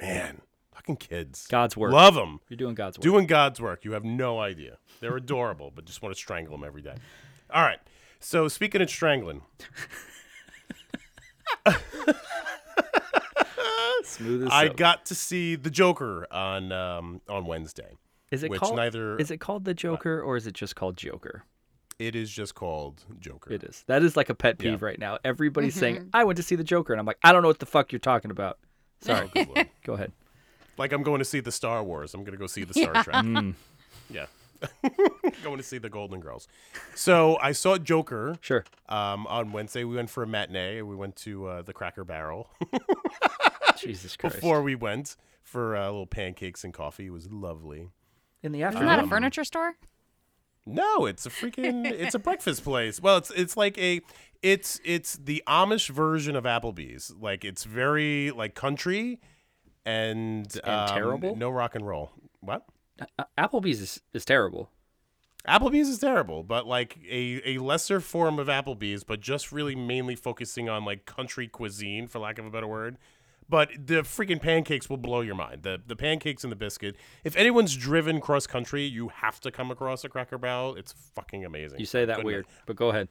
[0.00, 0.40] man,
[0.82, 1.46] fucking kids.
[1.48, 1.92] God's work.
[1.92, 2.40] Love them.
[2.48, 3.02] You're doing God's work.
[3.02, 3.84] Doing God's work.
[3.84, 4.78] You have no idea.
[5.00, 6.94] They're adorable, but just want to strangle them every day.
[7.52, 7.78] All right.
[8.20, 9.42] So speaking of strangling,
[14.04, 14.76] Smooth as I silk.
[14.76, 17.96] got to see the Joker on um, on Wednesday.
[18.30, 18.76] Is it which called?
[18.76, 21.44] neither- Is it called the Joker or is it just called Joker?
[21.98, 23.52] It is just called Joker.
[23.52, 23.84] It is.
[23.86, 24.70] That is like a pet Yeah.
[24.72, 25.18] peeve right now.
[25.24, 27.60] Everybody's saying, "I went to see the Joker," and I'm like, "I don't know what
[27.60, 28.58] the fuck you're talking about."
[29.02, 29.28] Sorry.
[29.34, 30.12] Good Go ahead.
[30.78, 32.14] Like I'm going to see the Star Wars.
[32.14, 33.16] I'm going to go see the Star Trek.
[33.16, 33.54] Mm.
[34.10, 34.26] Yeah.
[35.42, 36.46] going to see the Golden Girls.
[36.94, 38.64] So I saw Joker Sure.
[38.88, 39.84] um, on Wednesday.
[39.84, 40.82] We went for a matinee.
[40.82, 42.48] We went to uh, the Cracker Barrel
[43.78, 44.36] Jesus Christ.
[44.36, 47.06] before we went for uh, little pancakes and coffee.
[47.06, 47.88] It was lovely.
[48.42, 48.88] In the afternoon.
[48.88, 49.74] Isn't that a furniture store?
[50.66, 53.00] No, it's a freaking it's a breakfast place.
[53.00, 54.00] Well, it's it's like a
[54.42, 57.12] it's it's the Amish version of Applebee's.
[57.18, 59.20] Like it's very like country
[59.84, 61.36] and um, terrible?
[61.36, 62.10] No rock and roll.
[62.40, 62.64] What?
[63.18, 64.70] Uh, Applebee's is, is terrible.
[65.46, 70.14] Applebee's is terrible, but like a, a lesser form of Applebee's, but just really mainly
[70.14, 72.96] focusing on like country cuisine, for lack of a better word.
[73.48, 75.64] But the freaking pancakes will blow your mind.
[75.64, 76.96] The the pancakes and the biscuit.
[77.24, 80.76] If anyone's driven cross country, you have to come across a Cracker Barrel.
[80.76, 81.80] It's fucking amazing.
[81.80, 83.08] You say that weird, but go ahead.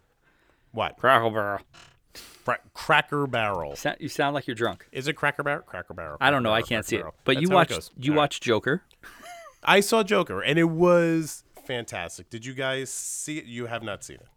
[0.71, 0.97] What?
[0.97, 1.59] Crackle Barrel.
[2.45, 3.75] Cra- Cracker Barrel.
[3.75, 4.87] Sa- You sound like you're drunk.
[4.91, 5.63] Is it Cracker Barrel?
[5.63, 6.17] Cracker Barrel.
[6.21, 6.53] I don't know.
[6.53, 6.99] I can't see it.
[6.99, 7.15] Barrel.
[7.25, 8.21] But That's you watched you All right.
[8.21, 8.83] watched Joker.
[9.63, 12.29] I saw Joker, and it was fantastic.
[12.29, 13.45] Did you guys see it?
[13.45, 14.27] You have not seen it.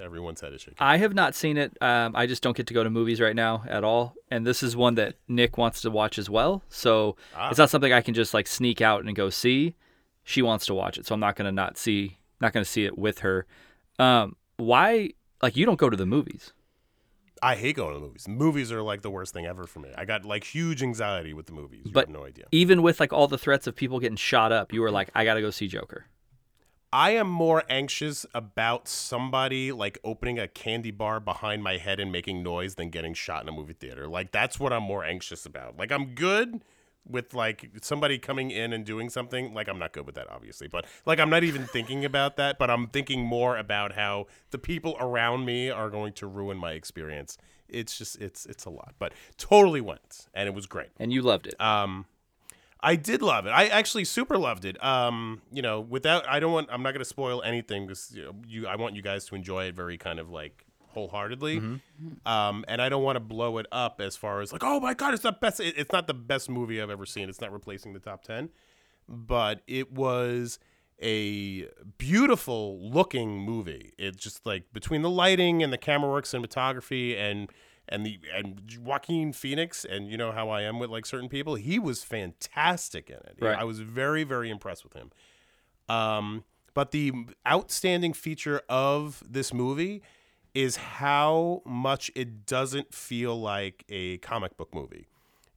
[0.00, 0.76] Everyone's head is shaking.
[0.78, 1.76] I have not seen it.
[1.82, 4.62] Um, I just don't get to go to movies right now at all, and this
[4.62, 6.62] is one that Nick wants to watch as well.
[6.68, 7.48] So Ah.
[7.48, 9.74] it's not something I can just like sneak out and go see.
[10.22, 12.96] She wants to watch it, so I'm not gonna not see not gonna see it
[12.96, 13.44] with her.
[13.98, 15.10] Um, why?
[15.42, 16.52] Like you don't go to the movies?
[17.42, 18.26] I hate going to the movies.
[18.28, 19.90] Movies are like the worst thing ever for me.
[19.96, 21.82] I got like huge anxiety with the movies.
[21.84, 22.46] You But- have no idea.
[22.52, 25.24] Even with like all the threats of people getting shot up, you were like, I
[25.24, 26.06] gotta go see Joker.
[26.90, 32.10] I am more anxious about somebody like opening a candy bar behind my head and
[32.10, 34.08] making noise than getting shot in a movie theater.
[34.08, 35.76] Like that's what I'm more anxious about.
[35.76, 36.62] Like I'm good
[37.08, 39.54] with like somebody coming in and doing something.
[39.54, 42.58] Like I'm not good with that obviously, but like I'm not even thinking about that,
[42.58, 46.72] but I'm thinking more about how the people around me are going to ruin my
[46.72, 47.38] experience.
[47.68, 48.94] It's just it's it's a lot.
[48.98, 50.90] But totally went and it was great.
[50.98, 51.60] And you loved it.
[51.60, 52.06] Um,
[52.80, 53.50] I did love it.
[53.50, 54.82] I actually super loved it.
[54.84, 58.24] Um, you know, without I don't want I'm not going to spoil anything because you,
[58.24, 60.64] know, you I want you guys to enjoy it very kind of like
[60.98, 61.58] wholeheartedly.
[62.26, 64.94] Um, and I don't want to blow it up as far as like, oh my
[64.94, 65.60] god, it's the best.
[65.60, 67.28] It, it's not the best movie I've ever seen.
[67.28, 68.50] It's not replacing the top ten,
[69.08, 70.58] but it was
[71.00, 73.92] a beautiful looking movie.
[73.98, 77.50] It's just like between the lighting and the camera work, cinematography, and
[77.88, 81.54] and the and Joaquin Phoenix, and you know how I am with like certain people.
[81.54, 83.36] He was fantastic in it.
[83.40, 83.58] Right.
[83.58, 85.10] I was very very impressed with him.
[85.88, 87.12] Um, but the
[87.46, 90.02] outstanding feature of this movie
[90.58, 95.06] is how much it doesn't feel like a comic book movie.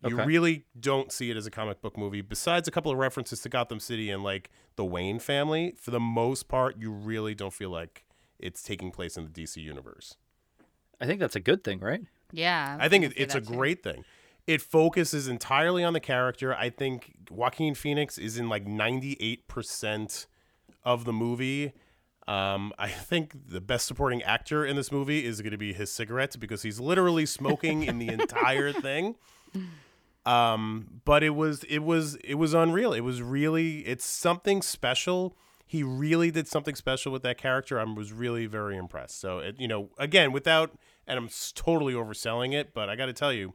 [0.05, 0.25] You Okay.
[0.27, 2.21] really don't see it as a comic book movie.
[2.21, 5.99] Besides a couple of references to Gotham City and like the Wayne family, for the
[5.99, 8.03] most part, you really don't feel like
[8.37, 10.17] it's taking place in the DC universe.
[10.99, 12.01] I think that's a good thing, right?
[12.31, 12.77] Yeah.
[12.79, 13.47] I think it, it's a too.
[13.55, 14.05] great thing.
[14.45, 16.53] It focuses entirely on the character.
[16.53, 20.27] I think Joaquin Phoenix is in like 98%
[20.83, 21.73] of the movie.
[22.27, 25.91] Um, I think the best supporting actor in this movie is going to be his
[25.91, 29.15] cigarettes because he's literally smoking in the entire thing.
[30.25, 32.93] Um, but it was it was it was unreal.
[32.93, 35.36] It was really it's something special.
[35.65, 37.79] He really did something special with that character.
[37.79, 39.19] I was really very impressed.
[39.19, 40.71] So it, you know, again, without
[41.07, 43.53] and I'm totally overselling it, but I got to tell you,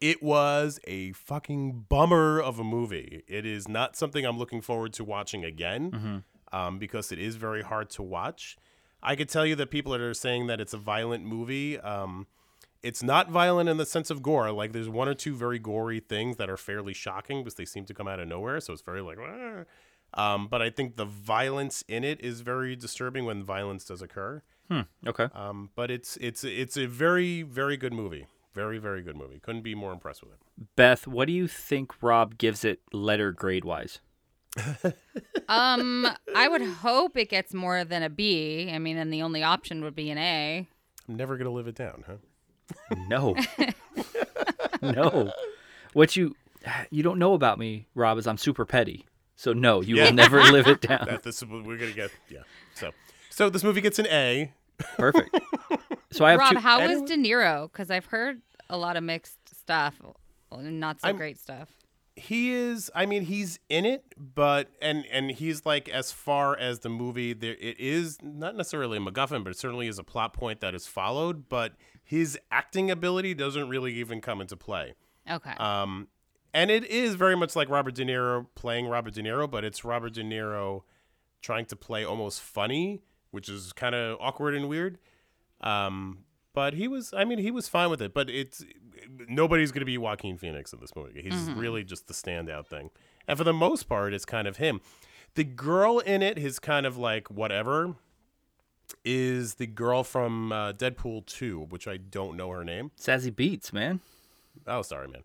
[0.00, 3.24] it was a fucking bummer of a movie.
[3.26, 7.62] It is not something I'm looking forward to watching again um, because it is very
[7.62, 8.56] hard to watch.
[9.02, 12.26] I could tell you that people that are saying that it's a violent movie, um,
[12.82, 14.50] it's not violent in the sense of gore.
[14.52, 17.84] Like there's one or two very gory things that are fairly shocking because they seem
[17.86, 18.60] to come out of nowhere.
[18.60, 19.18] So it's very like,
[20.14, 24.42] um, but I think the violence in it is very disturbing when violence does occur.
[24.70, 24.82] Hmm.
[25.06, 25.28] Okay.
[25.34, 28.26] Um, but it's it's it's a very very good movie.
[28.54, 29.38] Very very good movie.
[29.38, 30.38] Couldn't be more impressed with it.
[30.76, 34.00] Beth, what do you think Rob gives it letter grade wise?
[35.48, 38.70] Um, I would hope it gets more than a B.
[38.72, 40.66] I mean, and the only option would be an A.
[41.08, 42.96] I'm never gonna live it down, huh?
[43.08, 43.36] No.
[44.82, 45.32] no.
[45.92, 46.34] What you
[46.90, 49.06] you don't know about me, Rob, is I'm super petty.
[49.36, 50.06] So no, you Yeah.
[50.06, 51.06] will never live it down.
[51.08, 52.10] That this what we're gonna get.
[52.28, 52.40] Yeah.
[52.74, 52.90] So
[53.30, 54.52] so this movie gets an A.
[54.96, 55.30] Perfect.
[56.12, 56.58] So I have Rob, two.
[56.58, 57.70] how was anyone- De Niro?
[57.70, 59.94] Because I've heard a lot of mixed stuff,
[60.50, 61.68] well, not so I'm- great stuff.
[62.18, 66.78] He is i mean he's in it but and and he's like as far as
[66.80, 70.32] the movie there it is not necessarily a macguffin but it certainly is a plot
[70.32, 74.94] point that is followed but his acting ability doesn't really even come into play
[75.30, 75.52] Okay.
[75.58, 76.08] um
[76.54, 79.84] and it is very much like robert de niro playing robert de niro but it's
[79.84, 80.82] robert de niro
[81.42, 84.96] trying to play almost funny which is kind of awkward and weird
[85.60, 86.18] um
[86.56, 88.64] but he was i mean he was fine with it but it's
[89.28, 92.90] nobody's going to be joaquin phoenix in this movie he's really just the standout thing
[93.28, 94.80] and for the most part it's kind of him
[95.34, 97.94] the girl in it is kind of like whatever
[99.04, 103.72] is the girl from uh, deadpool 2 which i don't know her name Zazie Beetz,
[103.72, 104.00] man.
[104.66, 105.22] Oh, sorry, man.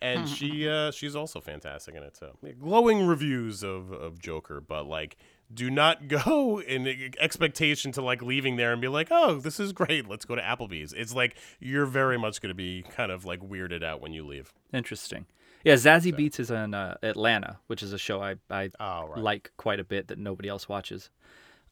[0.00, 2.30] And she uh, she's also fantastic in it too.
[2.42, 5.18] Yeah, glowing reviews of, of Joker, but like
[5.52, 9.72] do not go in expectation to like leaving there and be like, oh, this is
[9.72, 10.08] great.
[10.08, 10.92] Let's go to Applebee's.
[10.92, 14.24] It's like you're very much going to be kind of like weirded out when you
[14.26, 14.52] leave.
[14.72, 15.26] Interesting.
[15.64, 19.18] Yeah, Zazie Beetz is in uh, Atlanta, which is a show I, I Oh, right.
[19.18, 21.10] like quite a bit that nobody else watches.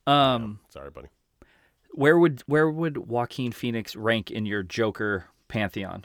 [0.07, 1.09] Um, Sorry, buddy.
[1.93, 6.05] where would where would Joaquin Phoenix rank in your Joker pantheon?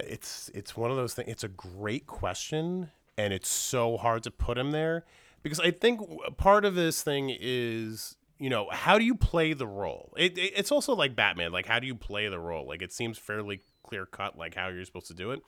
[0.00, 1.28] It's it's one of those things.
[1.30, 5.04] It's a great question, and it's so hard to put him there
[5.44, 6.00] because I think
[6.36, 10.12] part of this thing is you know how do you play the role?
[10.16, 11.52] It, it it's also like Batman.
[11.52, 12.66] Like how do you play the role?
[12.66, 15.40] Like it seems fairly clear cut, like how you're supposed to do it.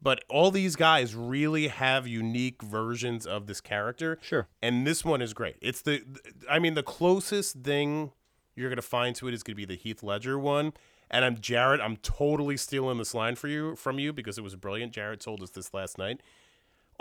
[0.00, 4.18] But all these guys really have unique versions of this character.
[4.20, 4.48] Sure.
[4.60, 5.56] And this one is great.
[5.62, 6.02] It's the,
[6.50, 8.10] I mean, the closest thing
[8.56, 10.72] you're gonna find to it is gonna be the Heath Ledger one.
[11.10, 11.80] And I'm Jared.
[11.80, 14.92] I'm totally stealing this line for you from you because it was brilliant.
[14.92, 16.20] Jared told us this last night.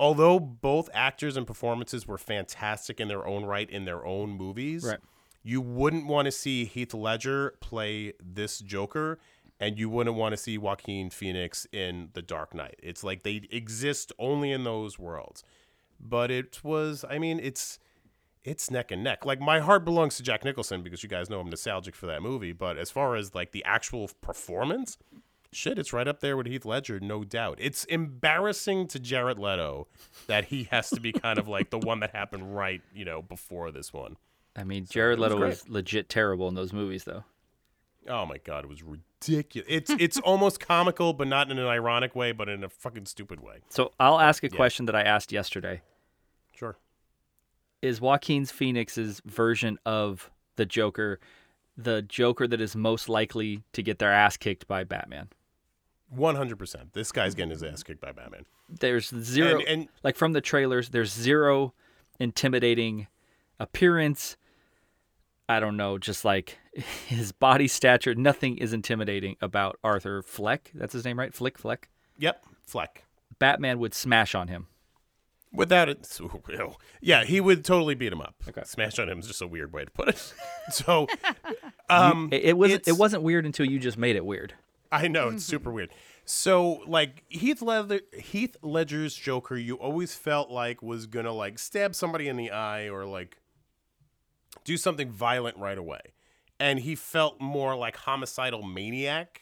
[0.02, 4.84] Although both actors and performances were fantastic in their own right in their own movies,
[4.84, 4.98] Right.
[5.44, 9.20] you wouldn't want to see Heath Ledger play this Joker
[9.60, 12.80] and you wouldn't want to see Joaquin Phoenix in The Dark Knight.
[12.82, 15.44] It's like they exist only in those worlds.
[16.00, 17.78] But it was, I mean, it's
[18.44, 19.24] it's neck and neck.
[19.24, 22.24] Like my heart belongs to Jack Nicholson because you guys know I'm nostalgic for that
[22.24, 22.54] movie.
[22.54, 24.98] But as far as like the actual performance,
[25.52, 27.58] shit, it's right up there with Heath Ledger, no doubt.
[27.62, 29.88] It's embarrassing to Jared Leto
[30.28, 33.22] that he has to be kind of like the one that happened right, you know,
[33.22, 34.18] before this one.
[34.56, 35.50] I mean, Jared it was Leto great.
[35.50, 37.24] was legit terrible in those movies, though.
[38.08, 39.68] Oh my god, it was ridiculous.
[39.70, 43.42] It's it's almost comical, but not in an ironic way, but in a fucking stupid
[43.42, 43.60] way.
[43.70, 45.82] So I'll ask a question that I asked yesterday.
[46.54, 46.78] Sure.
[47.82, 51.20] Is Joaquin's Phoenix's version of the Joker
[51.78, 55.30] the Joker that is most likely to get their ass kicked by Batman?
[56.14, 56.94] One hundred percent.
[56.94, 58.46] This guy's getting his ass kicked by Batman.
[58.70, 61.74] There's zero, And- and- like from the trailers, there's zero
[62.20, 63.08] intimidating
[63.60, 64.36] appearance.
[65.50, 66.58] I don't know, just like
[67.08, 68.14] his body stature.
[68.16, 70.72] Nothing is intimidating about Arthur Fleck.
[70.74, 71.34] That's his name, right?
[71.34, 71.90] Flick Fleck.
[72.18, 73.06] Yep, Fleck.
[73.40, 74.68] Batman would smash on him.
[75.54, 76.08] Without it,
[77.02, 78.36] yeah, he would totally beat him up.
[78.48, 78.62] Okay.
[78.64, 80.34] Smash on him is just a weird way to put it.
[80.72, 81.08] so,
[81.90, 82.88] um, It, it wasn't.
[82.88, 84.54] It wasn't weird until you just made it weird.
[84.92, 85.90] I know it's super weird.
[86.26, 91.96] So like Heath Ledger, Heath Ledger's Joker, you always felt like was gonna like stab
[91.96, 93.38] somebody in the eye or like
[94.64, 96.02] do something violent right away,
[96.60, 99.42] and he felt more like homicidal maniac,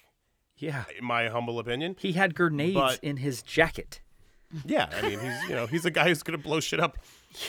[0.58, 0.86] Yeah.
[0.98, 1.96] in my humble opinion.
[2.00, 4.02] He had grenades But- in his jacket.
[4.66, 6.98] Yeah, I mean he's you know he's a guy who's gonna blow shit up.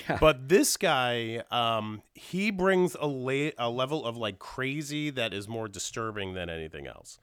[0.07, 0.19] Yeah.
[0.21, 5.49] But this guy, um, he brings a la- a level of like crazy that is
[5.49, 7.19] more disturbing than anything else.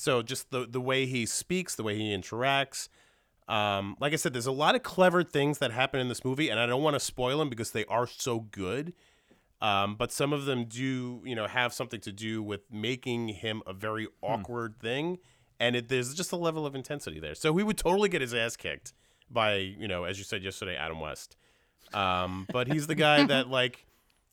[0.00, 2.88] So just the the way he speaks, the way he interacts.
[3.48, 6.48] Um, like I said, there's a lot of clever things that happen in this movie,
[6.48, 8.94] and I don't want to spoil them because they are so good.
[9.60, 13.62] Um, but some of them do, you know, have something to do with making him
[13.66, 15.18] a very awkward thing,
[15.58, 17.34] and it, there's just a level of intensity there.
[17.34, 18.94] So he would totally get his ass kicked
[19.30, 21.36] by, you know, as you said yesterday, Adam West.
[21.92, 23.84] Um, but he's the guy that like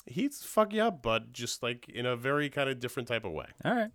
[0.05, 3.33] he's fuck you up, but just like in a very kind of different type of
[3.33, 3.47] way.
[3.65, 3.91] All right.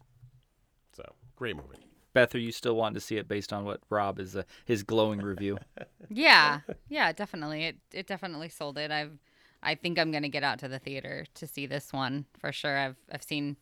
[0.95, 1.87] So great movie.
[2.15, 4.83] Beth, are you still wanting to see it based on what Rob is uh, his
[4.83, 5.59] glowing review?
[6.15, 7.65] Yeah, yeah, definitely.
[7.65, 8.91] It it definitely sold it.
[8.91, 9.19] I've
[9.63, 12.77] I think I'm gonna get out to the theater to see this one for sure.
[12.77, 13.57] I've I've seen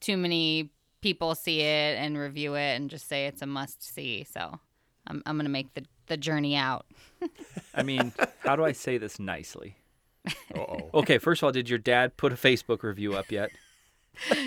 [0.00, 0.70] too many
[1.02, 4.24] people see it and review it and just say it's a must see.
[4.24, 4.58] So
[5.06, 6.86] I'm I'm gonna make the the journey out.
[7.74, 9.76] I mean, how do I say this nicely?
[10.54, 10.90] Uh oh.
[10.94, 13.50] Okay, first of all, did your dad put a Facebook review up yet?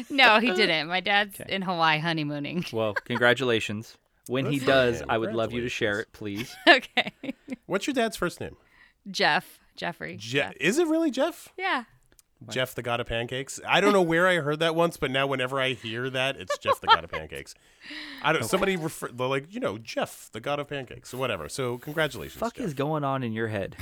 [0.09, 0.87] No, he didn't.
[0.87, 2.65] My dad's in Hawaii honeymooning.
[2.71, 3.97] Well, congratulations.
[4.27, 5.01] When he does.
[5.07, 6.55] I would love you to share it, please.
[6.67, 7.13] okay,
[7.65, 8.57] What's your dad's first name?
[9.09, 10.17] Jeff Jeffrey.
[10.19, 11.49] Je- Is it really Jeff?
[11.57, 11.83] Yeah.
[12.49, 13.59] Jeff the God of Pancakes.
[13.67, 16.57] I don't know where I heard that once, but now whenever I hear that, it's
[16.59, 17.55] Jeff the God of Pancakes.
[18.21, 18.43] I don't.
[18.45, 19.07] Somebody refer.
[19.07, 21.49] They're like, you know, Jeff the God of Pancakes, or whatever.
[21.49, 22.39] So congratulations.
[22.39, 22.65] Fuck Jeff.
[22.67, 23.75] is going on in your head?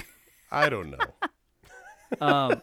[0.52, 0.98] I don't know.
[2.22, 2.62] Um,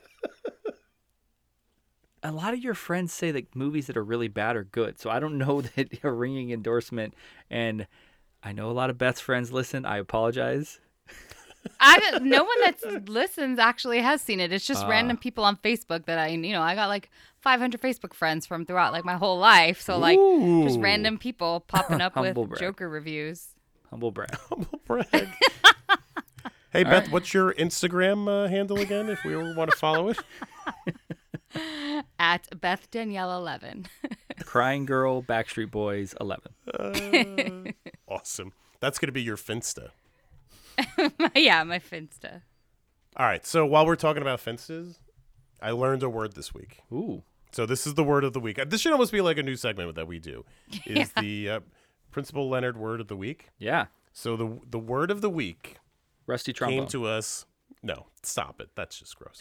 [2.22, 4.98] a lot of your friends say that movies that are really bad are good.
[4.98, 7.14] So I don't know that a ringing endorsement.
[7.50, 7.86] And
[8.42, 9.84] I know a lot of Beth's friends listen.
[9.84, 10.80] I apologize.
[11.78, 14.52] I no one that listens actually has seen it.
[14.52, 17.08] It's just random people on Facebook that I, you know, I got like
[17.40, 19.80] 500 Facebook friends from throughout like my whole life.
[19.80, 22.58] So like just random people popping up with brag.
[22.58, 23.48] Joker reviews.
[23.90, 24.34] Humble brag.
[24.48, 25.28] Humble brag.
[26.72, 29.08] hey Beth, what's your Instagram uh, handle again?
[29.08, 30.18] If we want to follow it.
[32.18, 33.86] At Beth Danielle 11.
[34.44, 37.74] Crying Girl, Backstreet Boys, 11.
[38.08, 38.52] Awesome.
[38.80, 39.88] That's gonna be your Finsta.
[41.34, 42.42] yeah, my Finsta.
[43.16, 43.44] All right.
[43.46, 44.98] So while we're talking about fences,
[45.62, 46.80] I learned a word this week.
[46.92, 47.22] Ooh.
[47.52, 48.58] So this is the word of the week.
[48.58, 50.44] Uh, This should almost be like a new segment that we do.
[50.86, 51.60] Is the uh,
[52.10, 53.48] Principal Leonard word of the week?
[53.58, 53.86] Yeah.
[54.12, 55.76] So the the word of the week
[56.26, 57.46] Rusty came to us.
[57.82, 58.68] No, stop it.
[58.74, 59.40] That's just gross.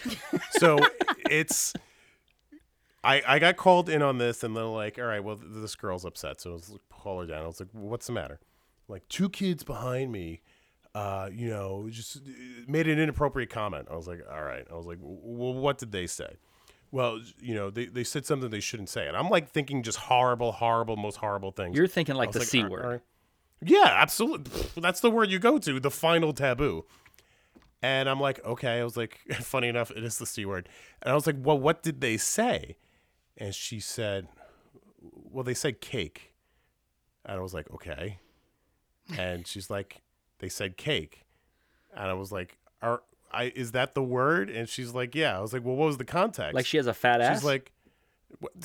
[0.52, 0.80] so
[1.30, 1.74] it's.
[3.04, 6.06] I, I got called in on this and they're like, all right, well, this girl's
[6.06, 6.42] upset.
[6.42, 7.44] So I was like, call her down.
[7.44, 8.40] I was like, what's the matter?
[8.88, 10.42] Like, two kids behind me,
[10.94, 12.22] uh, you know, just uh,
[12.68, 13.88] made an inappropriate comment.
[13.90, 14.66] I was like, all right.
[14.70, 16.36] I was like, well, what did they say?
[16.92, 19.08] Well, you know, they, they said something they shouldn't say.
[19.08, 21.76] And I'm like thinking just horrible, horrible, most horrible things.
[21.76, 22.86] You're thinking like the C all word.
[22.86, 23.02] right.
[23.64, 24.52] Yeah, absolutely.
[24.82, 26.86] That's the word you go to, the final taboo.
[27.82, 28.80] And I'm like, okay.
[28.80, 30.68] I was like, funny enough, it is the C word.
[31.02, 32.76] And I was like, well, what did they say?
[33.38, 34.28] And she said,
[35.02, 36.34] well, they said cake.
[37.26, 38.20] And I was like, okay.
[39.18, 40.02] And she's like,
[40.40, 41.26] they said cake.
[41.96, 44.50] And I was like, are I is that the word?
[44.50, 45.38] And she's like, yeah.
[45.38, 46.54] I was like, well, what was the context?
[46.54, 47.38] Like she has a fat ass.
[47.40, 47.72] She's like,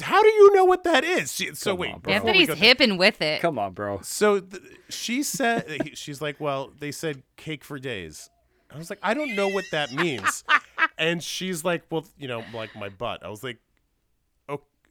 [0.01, 1.33] How do you know what that is?
[1.35, 2.13] She, so Come wait, on, bro.
[2.13, 3.41] before Anthony's go there- hip and with it.
[3.41, 4.01] Come on, bro.
[4.03, 8.31] So th- she said, she's like, well, they said cake for days.
[8.73, 10.45] I was like, I don't know what that means.
[10.99, 13.25] and she's like, well, you know, like my butt.
[13.25, 13.59] I was like,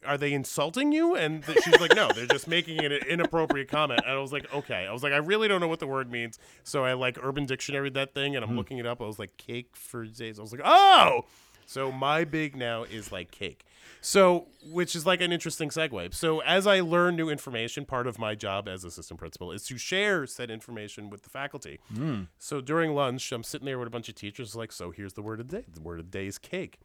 [0.06, 1.14] are they insulting you?
[1.14, 4.00] And she's like, no, they're just making an inappropriate comment.
[4.04, 4.86] And I was like, okay.
[4.86, 6.38] I was like, I really don't know what the word means.
[6.64, 8.56] So I like Urban Dictionary that thing, and I'm hmm.
[8.58, 9.00] looking it up.
[9.00, 10.38] I was like, cake for days.
[10.38, 11.24] I was like, oh.
[11.66, 13.64] So my big now is like cake.
[14.00, 16.14] So, which is like an interesting segue.
[16.14, 19.78] So, as I learn new information, part of my job as assistant principal is to
[19.78, 21.80] share said information with the faculty.
[21.92, 22.22] Hmm.
[22.38, 25.22] So, during lunch, I'm sitting there with a bunch of teachers, like, so here's the
[25.22, 25.64] word of the day.
[25.72, 26.78] The word of the day is cake.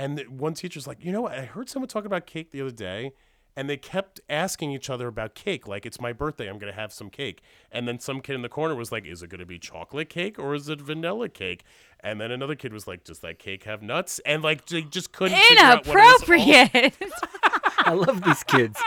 [0.00, 1.32] And the- one teacher's like, you know what?
[1.32, 3.12] I heard someone talking about cake the other day,
[3.54, 5.68] and they kept asking each other about cake.
[5.68, 6.48] Like, it's my birthday.
[6.48, 7.42] I'm going to have some cake.
[7.70, 10.08] And then some kid in the corner was like, is it going to be chocolate
[10.08, 11.64] cake or is it vanilla cake?
[12.02, 14.20] And then another kid was like, does that cake have nuts?
[14.24, 16.28] And like, they just couldn't figure out what it was.
[16.28, 16.94] Inappropriate.
[17.78, 18.80] I love these kids.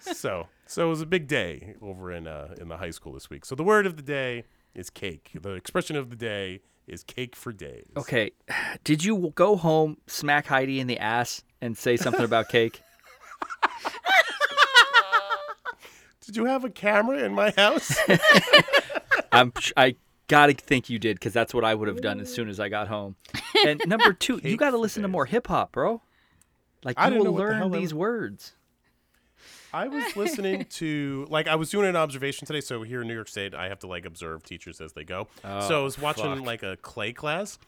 [0.00, 3.28] so so it was a big day over in uh, in the high school this
[3.30, 3.44] week.
[3.44, 4.44] So the word of the day
[4.74, 5.30] is cake.
[5.40, 7.86] The expression of the day is cake for days.
[7.96, 8.32] Okay,
[8.84, 12.82] did you go home, smack Heidi in the ass, and say something about cake?
[16.24, 17.96] Did you have a camera in my house?
[19.32, 19.96] I'm I
[20.28, 22.68] gotta think you did because that's what I would have done as soon as I
[22.68, 23.16] got home.
[23.66, 26.00] And number two, you gotta listen to more hip hop, bro.
[26.84, 27.98] Like I you will know what the hell learn these was.
[27.98, 28.52] words.
[29.72, 32.60] I was listening to like I was doing an observation today.
[32.60, 35.28] So here in New York State, I have to like observe teachers as they go.
[35.42, 36.46] so I Oh, was watching fuck.
[36.46, 37.58] like a clay class,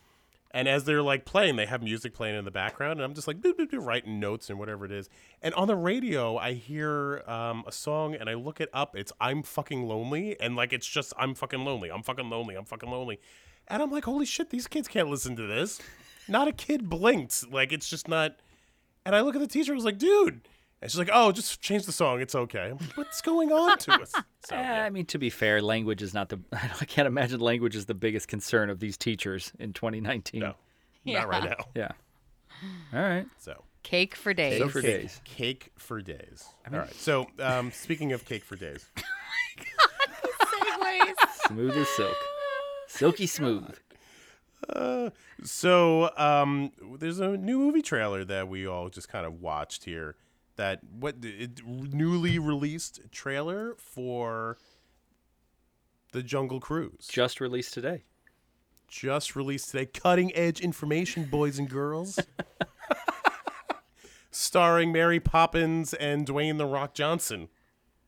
[0.51, 3.27] and as they're like playing, they have music playing in the background, and I'm just
[3.27, 5.09] like boop, boop, boop, writing notes and whatever it is.
[5.43, 8.95] And on the radio, I hear um, a song, and I look it up.
[8.97, 12.65] It's "I'm fucking lonely," and like it's just "I'm fucking lonely," "I'm fucking lonely," "I'm
[12.67, 13.19] fucking lonely,"
[13.69, 15.81] and I'm like, holy shit, these kids can't listen to this.
[16.29, 17.51] Not a kid blinked.
[17.51, 18.37] Like it's just not.
[19.07, 19.73] And I look at the teacher.
[19.73, 20.43] I was like, dude.
[20.85, 22.21] And she's like, oh, just change the song.
[22.21, 22.73] It's okay.
[22.73, 24.13] Like, What's going on to us?
[24.47, 24.85] So, Eh, yeah.
[24.85, 26.39] I mean, to be fair, language is not the.
[26.53, 30.41] I can't imagine language is the biggest concern of these teachers in 2019.
[30.41, 30.55] No,
[31.05, 31.21] Yeah.
[31.21, 31.65] not right now.
[31.75, 31.93] Yeah.
[32.93, 33.27] All right.
[33.39, 34.61] So, Cake for days.
[34.63, 35.21] Cake for cake, days.
[35.25, 36.45] Cake for days.
[36.71, 36.95] All right.
[36.95, 38.87] So, um, speaking of cake for days,
[39.57, 41.15] Segues.
[41.47, 42.17] Smooth as silk.
[42.87, 43.75] Silky smooth.
[44.69, 45.11] uh,
[45.43, 50.17] so um, there's a new movie trailer that we all just kind of watched here.
[50.57, 54.57] That what it, newly released trailer for
[56.13, 58.05] the Jungle Cruise Just released today.
[58.89, 59.87] just released today.
[59.87, 62.21] Cutting edge information, boys and girls.
[64.31, 67.49] Starring Mary Poppins and Dwayne the Rock Johnson.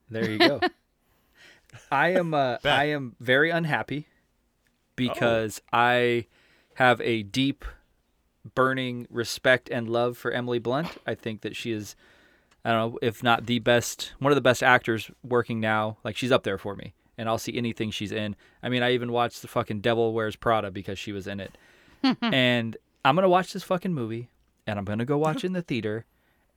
[0.08, 0.60] There you go.
[1.90, 4.06] I am uh, I am very unhappy
[4.94, 6.26] because I
[6.74, 7.64] have a deep
[8.54, 10.88] burning respect and love for Emily Blunt.
[11.06, 11.96] I think that she is
[12.66, 15.98] I don't know, if not the best one of the best actors working now.
[16.02, 16.94] Like she's up there for me.
[17.16, 18.34] And I'll see anything she's in.
[18.60, 21.56] I mean, I even watched the fucking Devil Wears Prada because she was in it.
[22.20, 24.30] and I'm gonna watch this fucking movie
[24.66, 26.06] and I'm gonna go watch it in the theater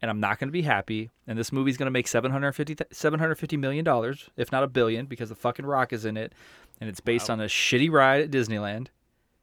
[0.01, 1.11] and I'm not going to be happy.
[1.27, 5.07] And this movie's going to make 750, th- 750 million dollars, if not a billion,
[5.07, 6.31] because the fucking Rock is in it,
[6.79, 8.87] and it's based on a shitty ride at Disneyland.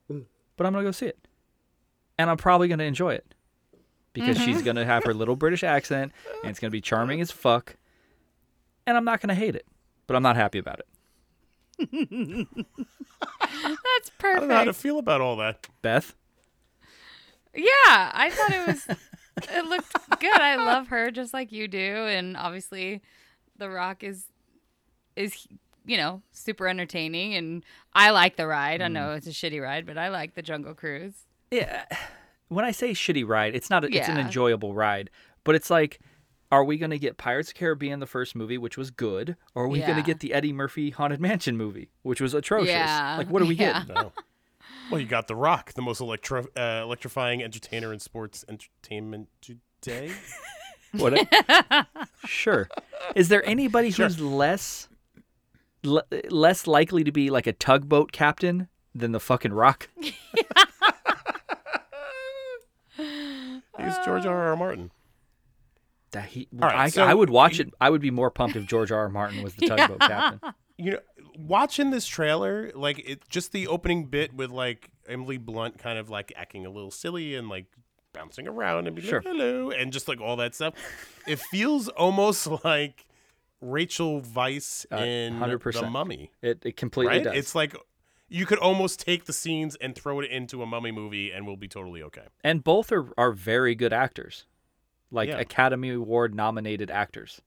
[0.09, 1.19] But I'm going to go see it,
[2.19, 3.35] and I'm probably going to enjoy it
[4.21, 6.13] because she's going to have her little British accent,
[6.43, 7.77] and it's going to be charming as fuck,
[8.87, 9.67] and I'm not going to hate it,
[10.07, 10.87] but I'm not happy about it.
[12.69, 14.37] That's perfect.
[14.37, 15.67] I don't know how to feel about all that.
[15.83, 16.15] Beth,
[17.55, 18.87] Yeah, I thought it was.
[19.53, 20.41] It looked good.
[20.41, 23.03] I love her just like you do, and obviously,
[23.59, 24.25] The Rock is
[25.15, 25.47] is
[25.85, 27.63] you know super entertaining, and
[27.93, 28.81] I like the ride.
[28.81, 28.93] I Mm.
[28.93, 31.15] know it's a shitty ride, but I like the Jungle Cruise.
[31.51, 31.85] yeah,
[32.49, 33.85] when I say shitty ride, it's not.
[33.85, 35.11] A, It's an enjoyable ride,
[35.45, 36.01] but it's like.
[36.53, 39.37] Are we going to get Pirates of the Caribbean, the first movie, which was good?
[39.57, 42.69] Or are we going to get the Eddie Murphy Haunted Mansion movie, which was atrocious?
[42.71, 43.83] Yeah, Like, what do we yeah.
[43.85, 43.93] get?
[43.93, 44.13] No.
[44.89, 50.13] Well, you got The Rock, the most electro- uh, electrifying entertainer in sports entertainment today.
[50.93, 51.27] What?
[52.27, 52.69] sure.
[53.17, 54.89] Is there anybody who's less
[55.83, 59.89] le- less likely to be like a tugboat captain than the fucking Rock?
[63.79, 64.49] He's George R.
[64.49, 64.57] R.
[64.57, 64.91] Martin.
[66.13, 67.73] That he, All right, I, so I would watch it.
[67.81, 69.01] I would be more pumped if George R.
[69.01, 69.09] R.
[69.09, 70.41] Martin was the tugboat captain.
[70.79, 70.99] You know,
[71.39, 76.11] watching this trailer, like it, just the opening bit with like Emily Blunt kind of
[76.11, 77.65] like acting a little silly and like
[78.13, 79.21] bouncing around and being Sure.
[79.21, 80.75] like hello and just like all that stuff.
[81.27, 83.07] It feels almost like
[83.63, 85.81] Rachel Weisz Uh, in 100%.
[85.81, 86.31] The Mummy.
[86.43, 87.25] It, it completely right?
[87.25, 87.35] does.
[87.37, 87.75] It's like
[88.29, 91.57] You could almost take the scenes and throw it into a mummy movie, and we'll
[91.57, 92.27] be totally okay.
[92.43, 94.47] And both are are very good actors,
[95.11, 95.39] like Yeah.
[95.39, 97.41] Academy Award nominated actors.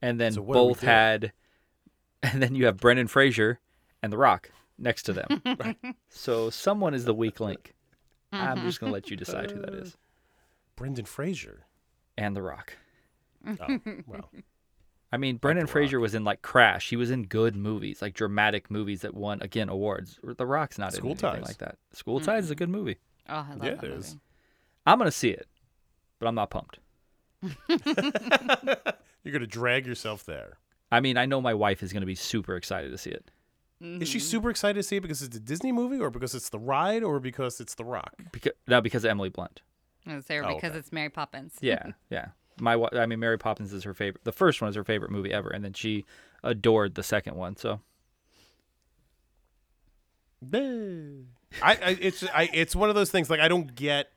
[0.00, 1.32] And then So what do we both had,
[2.22, 3.58] and then you have Brendan Fraser
[4.02, 5.42] and The Rock next to them.
[6.08, 7.74] so someone is the weak link.
[8.32, 9.96] I'm just gonna let you decide who that is.
[10.76, 11.66] Brendan Fraser.
[12.18, 12.74] And The Rock.
[13.46, 14.30] Oh, well.
[15.16, 16.90] I mean, Brendan The Fraser was in like Crash.
[16.90, 20.20] He was in good movies, like dramatic movies that won again awards.
[20.22, 21.48] The Rock's not School in anything Ties.
[21.48, 21.78] like that.
[21.94, 22.98] School Ties is a good movie.
[23.26, 24.00] Oh, I love Yeah, that it movie.
[24.00, 24.16] is.
[24.84, 25.48] I'm gonna see it,
[26.18, 26.80] but I'm not pumped.
[29.24, 30.58] You're gonna drag yourself there.
[30.92, 33.30] I mean, I know my wife is gonna be super excited to see it.
[33.80, 34.26] Is she mm-hmm.
[34.26, 37.02] super excited to see it because it's a Disney movie, or because it's the ride,
[37.02, 38.12] or because it's The Rock?
[38.32, 39.62] Because no, because of Emily Blunt.
[40.06, 40.78] I was there Oh, because okay.
[40.78, 41.54] it's Mary Poppins.
[41.62, 42.28] Yeah, yeah.
[42.58, 44.24] My, I mean, Mary Poppins is her favorite.
[44.24, 46.04] The first one is her favorite movie ever, and then she
[46.42, 47.56] adored the second one.
[47.56, 47.80] So
[50.52, 54.10] I, I it's I it's one of those things like I don't get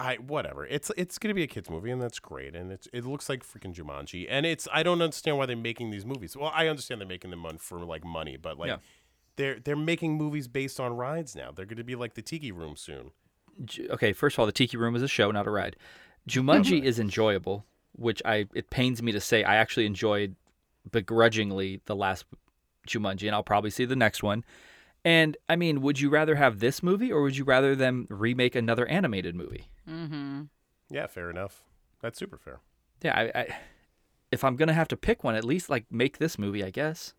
[0.00, 0.66] I whatever.
[0.66, 3.44] It's it's gonna be a kids movie and that's great and it's it looks like
[3.44, 6.36] freaking Jumanji and it's I don't understand why they're making these movies.
[6.36, 8.76] Well, I understand they're making them on for like money, but like Yeah.
[9.36, 11.50] they're they're making movies based on rides now.
[11.50, 13.10] They're gonna be like the Tiki Room soon.
[13.90, 15.74] Okay, first of all, the Tiki Room is a show, not a ride.
[16.28, 20.36] Jumanji is enjoyable, which I it pains me to say I actually enjoyed
[20.90, 22.24] begrudgingly the last
[22.86, 24.44] Jumanji, and I'll probably see the next one.
[25.04, 28.54] And I mean, would you rather have this movie or would you rather them remake
[28.54, 29.68] another animated movie?
[29.88, 30.42] Mm-hmm.
[30.90, 31.62] Yeah, fair enough.
[32.00, 32.60] That's super fair.
[33.02, 33.56] Yeah, I, I
[34.30, 37.14] if I'm gonna have to pick one, at least like make this movie, I guess.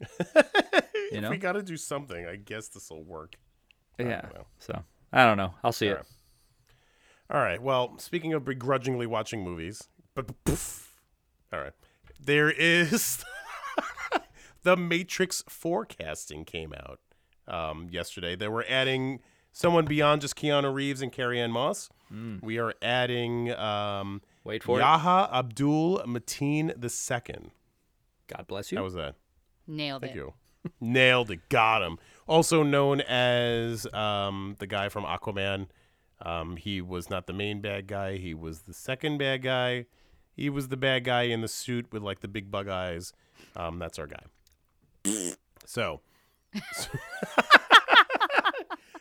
[0.00, 1.30] if know?
[1.30, 3.36] we got to do something, I guess this will work.
[3.98, 4.22] Yeah.
[4.22, 4.46] don't.
[4.58, 5.54] So I don't know.
[5.62, 5.96] I'll see All it.
[5.98, 6.06] right.
[7.32, 7.62] All right.
[7.62, 11.00] Well, speaking of begrudgingly watching movies, but poof.
[11.50, 11.72] All right.
[12.20, 13.24] There is
[14.62, 17.00] the Matrix forecasting came out
[17.48, 18.36] um, yesterday.
[18.36, 19.20] They were adding
[19.50, 21.88] someone beyond just Keanu Reeves and Carrie Ann Moss.
[22.42, 24.82] We are adding um, Wait for it.
[24.82, 27.52] Yaha Abdul Mateen the second.
[28.26, 28.76] God bless you.
[28.76, 29.14] How was that?
[29.66, 30.16] Nailed Thank it.
[30.18, 30.34] Thank you.
[30.78, 31.48] Nailed it.
[31.48, 31.98] Got him.
[32.26, 35.68] Also known as um, the guy from Aquaman.
[36.22, 38.16] Um, he was not the main bad guy.
[38.16, 39.86] He was the second bad guy.
[40.34, 43.12] He was the bad guy in the suit with like the big bug eyes.
[43.56, 44.24] Um, that's our guy.
[45.66, 46.00] So,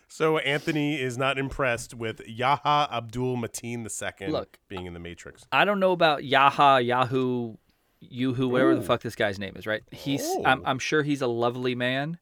[0.07, 3.87] so Anthony is not impressed with Yaha Abdul Mateen
[4.21, 4.59] II Look.
[4.67, 5.45] being in the Matrix.
[5.51, 7.55] I don't know about Yaha, Yahoo,
[7.99, 9.83] Yoo-hoo, whatever the fuck this guy's name is, right?
[9.91, 10.43] He's Oh.
[10.45, 12.17] I'm, I'm sure he's a lovely man.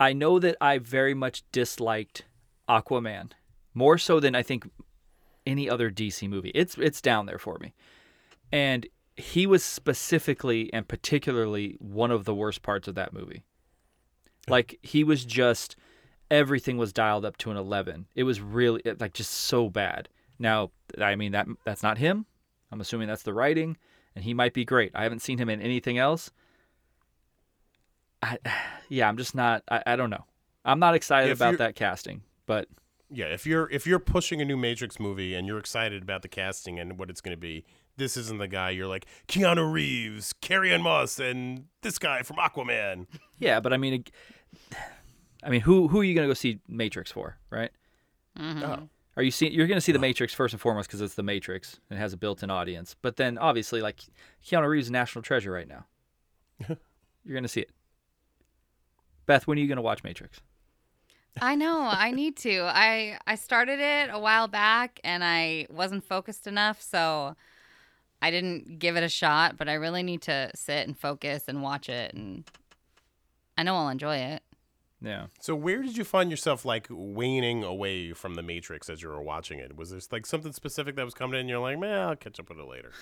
[0.00, 2.24] I know that I very much disliked
[2.68, 3.32] Aquaman.
[3.74, 4.68] More so than I think
[5.46, 6.50] any other DC movie.
[6.54, 7.74] It's it's down there for me.
[8.52, 13.42] And he was specifically and particularly one of the worst parts of that movie.
[14.48, 15.76] Like he was just
[16.30, 18.06] everything was dialed up to an 11.
[18.14, 20.08] It was really like just so bad.
[20.38, 22.26] Now, I mean that that's not him.
[22.72, 23.76] I'm assuming that's the writing
[24.14, 24.92] and he might be great.
[24.94, 26.30] I haven't seen him in anything else.
[28.22, 28.38] I,
[28.88, 30.24] yeah, I'm just not I, I don't know.
[30.64, 32.68] I'm not excited If about that casting, but
[33.12, 36.28] Yeah, if you're if you're pushing a new Matrix movie and you're excited about the
[36.28, 37.64] casting and what it's going to be,
[37.96, 38.70] this isn't the guy.
[38.70, 43.06] You're like Keanu Reeves, Carrie Ann Moss, and this guy from Aquaman.
[43.38, 44.04] yeah, but I mean
[45.42, 47.70] I mean who who are you going to go see Matrix for, right?
[48.38, 48.62] Mm-hmm.
[48.62, 48.88] Oh.
[49.16, 49.52] Are you seeing?
[49.52, 52.00] you're going to see the Matrix first and foremost because it's the Matrix and it
[52.00, 52.94] has a built-in audience.
[53.02, 54.00] But then obviously like
[54.44, 55.84] Keanu Reeves is a national treasure right now.
[56.68, 57.70] you're going to see it.
[59.26, 60.40] Beth, when are you going to watch Matrix?
[61.40, 61.88] I know.
[61.92, 62.62] I need to.
[62.62, 67.36] I I started it a while back and I wasn't focused enough, so
[68.22, 69.56] I didn't give it a shot.
[69.56, 72.44] But I really need to sit and focus and watch it, and
[73.56, 74.42] I know I'll enjoy it.
[75.02, 75.26] Yeah.
[75.40, 79.22] So where did you find yourself like waning away from the Matrix as you were
[79.22, 79.74] watching it?
[79.76, 81.40] Was there like something specific that was coming in?
[81.40, 82.92] and You're like, man, I'll catch up with it later.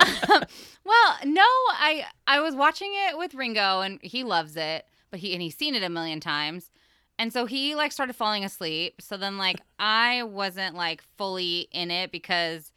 [0.84, 5.32] Well, no, I I was watching it with Ringo and he loves it, but he
[5.32, 6.70] and he's seen it a million times.
[7.18, 9.00] And so he like started falling asleep.
[9.00, 12.72] So then like I wasn't like fully in it because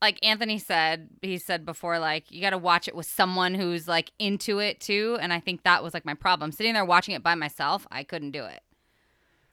[0.00, 3.86] like Anthony said, he said before like you got to watch it with someone who's
[3.86, 6.50] like into it too, and I think that was like my problem.
[6.50, 8.62] Sitting there watching it by myself, I couldn't do it.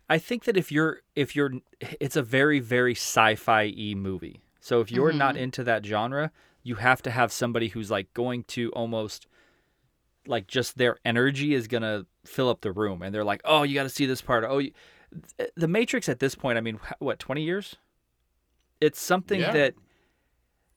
[0.09, 1.51] I think that if you're if you're
[1.99, 4.41] it's a very very sci-fi e movie.
[4.59, 5.43] So if you're not mm-hmm.
[5.43, 6.31] into that genre,
[6.63, 9.27] you have to have somebody who's like going to almost
[10.29, 13.75] like just their energy is to fill up the room and they're like, "Oh, you
[13.75, 14.71] got to see this part." Oh, you...
[15.55, 17.75] The Matrix at this point, I mean, what, 20 years?
[18.79, 19.51] It's something Yeah.
[19.51, 19.73] that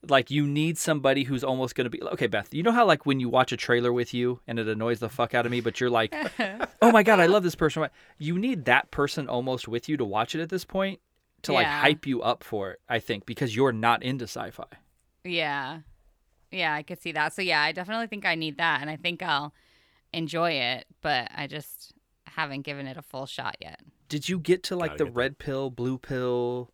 [0.09, 2.53] Like you need somebody who's almost going to be okay, Beth.
[2.53, 5.09] You know how like when you watch a trailer with you and it annoys the
[5.09, 6.12] fuck out of me, but you're like,
[6.82, 7.86] "Oh my god, I love this person."
[8.18, 10.98] You need that person almost with you to watch it at this point
[11.42, 14.64] to like hype you up for it, I think, because you're not into sci-fi.
[15.24, 15.80] Yeah.
[16.53, 17.32] Yeah, I could see that.
[17.34, 19.53] So yeah, I definitely think I need that and I think I'll
[20.12, 21.92] enjoy it, but I just
[22.26, 23.80] haven't given it a full shot yet.
[24.09, 25.18] Did you get to like Gotta the get that.
[25.18, 26.70] red pill, blue pill?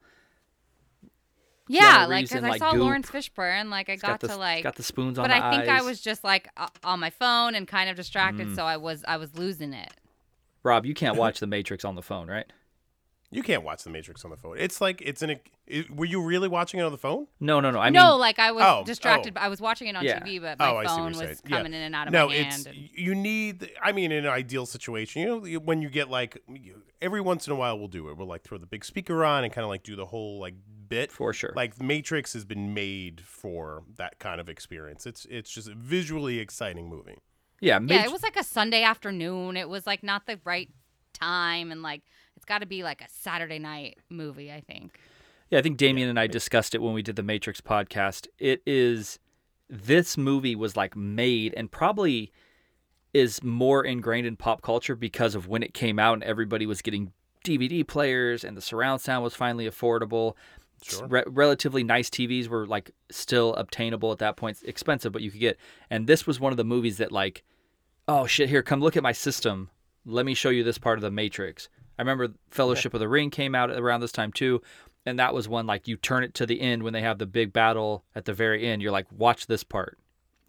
[1.70, 2.81] Yeah, Keanu like cuz in, I like, saw Goop.
[2.81, 5.45] Laurence Fishburne, like I It's got the, to like got the spoons on But the
[5.45, 8.57] I think I was just like uh, on my phone and kind of distracted, Mm.
[8.57, 9.93] so I was I was losing it.
[10.62, 12.51] Rob, you can't watch The Matrix on the phone, right?
[13.31, 14.57] You can't watch The Matrix on the phone.
[14.59, 15.39] It's like it's an.
[15.66, 17.26] It, were you really watching it on the phone?
[17.41, 17.79] No, no, no.
[17.79, 19.35] I mean, no, like I was Oh, distracted.
[19.37, 19.41] oh.
[19.41, 20.20] I was watching it on Yeah.
[20.20, 21.37] TV, but oh, my oh, phone was saying.
[21.47, 21.57] Yeah.
[21.59, 23.70] coming in and out of no, my it's and- you need.
[23.83, 26.43] I mean, in an ideal situation, you know, when you get like
[27.03, 28.16] every once in a while, we'll do it.
[28.16, 30.55] We'll like throw the big speaker on and kind of like do the whole like
[30.89, 31.12] bit.
[31.12, 31.53] for sure.
[31.55, 35.05] Like Matrix has been made for that kind of experience.
[35.07, 37.18] It's it's just a visually exciting movie.
[37.61, 39.59] yeah, yeah, it was like a Sunday afternoon.
[39.59, 40.70] It was like not the right
[41.12, 42.03] time, and like
[42.39, 44.53] it's got to be like a Saturday night movie.
[44.53, 45.01] I think.
[45.51, 48.28] Yeah, I think Damien and I discussed it when we did the Matrix podcast.
[48.39, 49.18] It is
[49.68, 52.30] this movie was like made and probably
[53.12, 56.80] is more ingrained in pop culture because of when it came out and everybody was
[56.80, 57.12] getting
[57.45, 60.34] DVD players and the surround sound was finally affordable.
[60.82, 61.09] Sure.
[61.09, 65.41] Re- relatively nice TVs were like still obtainable at that point, expensive, but you could
[65.41, 65.57] get.
[65.91, 67.43] And this was one of the movies that like,
[68.07, 69.70] oh shit, here, come look at my system.
[70.07, 71.68] Let me show you this part of the Matrix.
[71.99, 74.62] I remember Fellowship of the Ring came out around this time too,
[75.05, 77.26] and that was one like you turn it to the end when they have the
[77.26, 78.82] big battle at the very end.
[78.82, 79.99] You're like, watch this part,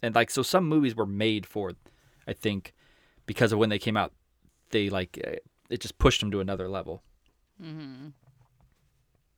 [0.02, 1.72] and like so some movies were made for,
[2.26, 2.72] I think,
[3.26, 4.12] because of when they came out,
[4.70, 5.36] they like uh,
[5.68, 7.02] it just pushed them to another level.
[7.62, 8.08] Mm-hmm.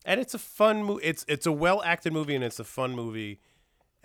[0.04, 1.04] and it's a fun movie.
[1.04, 3.40] It's it's a well acted movie and it's a fun movie.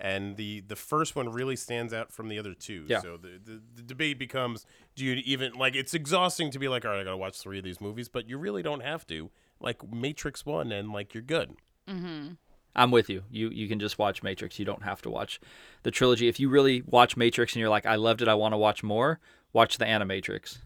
[0.00, 2.84] And the the first one really stands out from the other two.
[2.86, 3.00] Yeah.
[3.00, 5.74] So the, the the debate becomes: Do you even like?
[5.74, 8.28] It's exhausting to be like, all right, I gotta watch three of these movies, but
[8.28, 9.30] you really don't have to.
[9.60, 11.56] Like Matrix One, and like you're good.
[11.88, 12.34] Mm-hmm.
[12.76, 13.24] I'm with you.
[13.28, 14.56] You you can just watch Matrix.
[14.60, 15.40] You don't have to watch
[15.82, 16.28] the trilogy.
[16.28, 18.84] If you really watch Matrix and you're like, I loved it, I want to watch
[18.84, 19.18] more,
[19.52, 20.58] watch the Animatrix,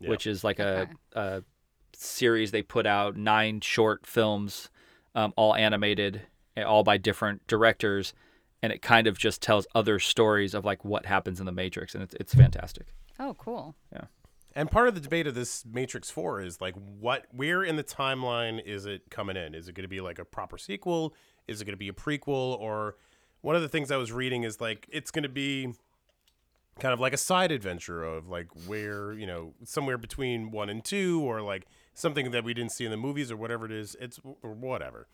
[0.00, 0.10] Yeah.
[0.10, 0.90] which is like Okay.
[1.14, 1.42] a, a
[1.92, 4.70] series they put out nine short films,
[5.14, 6.22] um, all animated,
[6.56, 8.12] eh, all by different directors,
[8.62, 11.94] and it kind of just tells other stories of like what happens in the Matrix,
[11.94, 12.94] and it's it's fantastic.
[13.18, 13.74] Oh, cool.
[13.92, 14.04] Yeah.
[14.54, 17.84] And part of the debate of this Matrix 4 is like what where in the
[17.84, 19.54] timeline is it coming in?
[19.54, 21.14] Is it going to be like a proper sequel?
[21.46, 22.96] Is it going to be a prequel or
[23.42, 25.72] one of the things I was reading is like it's going to be
[26.78, 30.84] kind of like a side adventure of like where, you know, somewhere between 1 and
[30.84, 33.96] 2 or like something that we didn't see in the movies or whatever it is.
[34.00, 35.06] It's or whatever.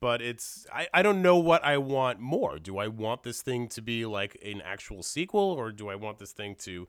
[0.00, 2.58] But it's I, I don't know what I want more.
[2.58, 6.18] Do I want this thing to be like an actual sequel or do I want
[6.18, 6.88] this thing to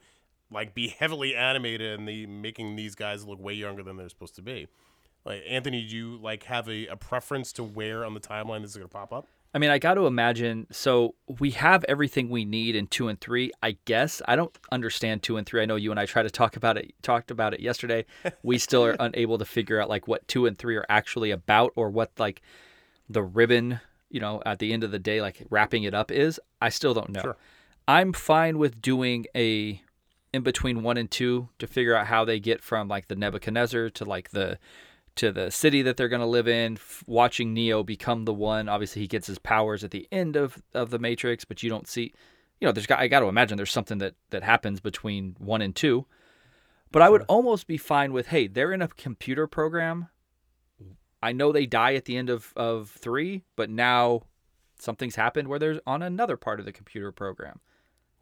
[0.52, 4.36] like be heavily animated and the making these guys look way younger than they're supposed
[4.36, 4.68] to be.
[5.26, 8.72] Like Anthony, do you like have a, a preference to where on the timeline this
[8.72, 9.28] is gonna pop up?
[9.56, 10.66] I mean, I got to imagine.
[10.72, 13.52] So we have everything we need in two and three.
[13.62, 15.62] I guess I don't understand two and three.
[15.62, 16.92] I know you and I tried to talk about it.
[17.04, 18.06] Talked about it yesterday.
[18.42, 21.72] We still are unable to figure out like what two and three are actually about,
[21.76, 22.42] or what like
[23.10, 23.80] the ribbon,
[24.10, 26.40] you know, at the end of the day, like wrapping it up is.
[26.62, 27.22] I still don't know.
[27.22, 27.38] Sure.
[27.88, 29.82] I'm fine with doing a
[30.34, 33.90] in between one and two to figure out how they get from like the Nebuchadnezzar
[33.92, 34.58] to like the
[35.16, 38.68] to the city that they're going to live in f- watching neo become the one
[38.68, 41.88] obviously he gets his powers at the end of of the matrix but you don't
[41.88, 42.14] see
[42.60, 45.62] you know there's got i got to imagine there's something that that happens between 1
[45.62, 46.06] and 2
[46.92, 50.08] but i would almost be fine with hey they're in a computer program
[51.24, 54.22] i know they die at the end of of 3 but now
[54.80, 57.60] something's happened where they're on another part of the computer program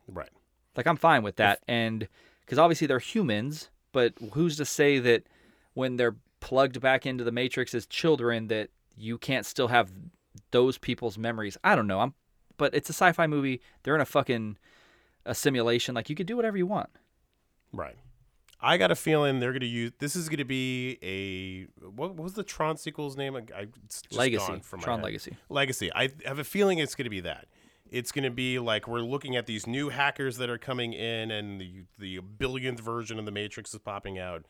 [0.08, 0.30] Right.
[0.76, 2.08] like I'm fine with that, and
[2.42, 5.24] because obviously they're humans, but who's to say that
[5.74, 9.90] when they're plugged back into the matrix as children that you can't still have
[10.52, 11.58] those people's memories?
[11.64, 12.02] I don't know.
[12.02, 12.14] I'm,
[12.58, 13.62] but it's a sci-fi movie.
[13.84, 14.58] They're in a fucking
[15.26, 15.96] a simulation.
[15.96, 16.90] Like you could do whatever you want.
[17.72, 17.96] Right.
[18.62, 22.34] I got a feeling they're gonna use this is gonna be a what, what was
[22.34, 23.36] the Tron sequel's name?
[23.36, 25.02] I, I it's just Legacy, Tron.
[25.02, 25.38] Legacy.
[25.50, 25.92] Legacy.
[25.94, 27.48] I have a feeling it's going to be that.
[27.90, 31.32] It's going to be like we're looking at these new hackers that are coming in,
[31.32, 34.46] and the the billionth version of the Matrix is popping out.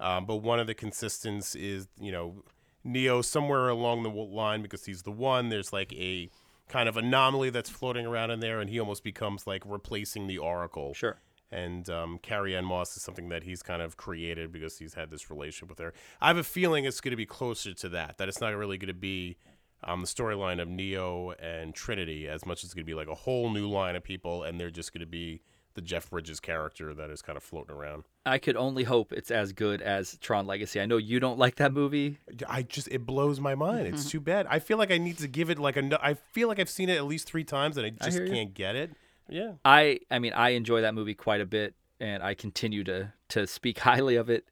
[0.00, 2.44] Um, but one of the consistents is you know
[2.84, 5.48] Neo somewhere along the line because he's the one.
[5.48, 6.30] There's like a
[6.68, 10.38] kind of anomaly that's floating around in there, and he almost becomes like replacing the
[10.38, 10.94] Oracle.
[10.94, 11.18] Sure.
[11.50, 15.10] And um, Carrie Ann Moss is something that he's kind of created because he's had
[15.10, 15.94] this relationship with her.
[16.20, 18.18] I have a feeling it's going to be closer to that.
[18.18, 19.36] That it's not really going to be
[19.84, 23.08] um, the storyline of Neo and Trinity as much as it's going to be like
[23.08, 25.40] a whole new line of people, and they're just going to be
[25.74, 28.02] the Jeff Bridges character that is kind of floating around.
[28.26, 30.80] I could only hope it's as good as Tron Legacy.
[30.80, 32.18] I know you don't like that movie.
[32.48, 33.86] I just it blows my mind.
[33.86, 34.46] It's too bad.
[34.50, 36.04] I feel like I need to give it like a.
[36.04, 38.28] I feel like I've seen it at least three times, and I just you.
[38.28, 38.90] can't get it.
[39.28, 39.52] Yeah.
[39.64, 43.46] I I mean I enjoy that movie quite a bit and I continue to to
[43.46, 44.46] speak highly of it.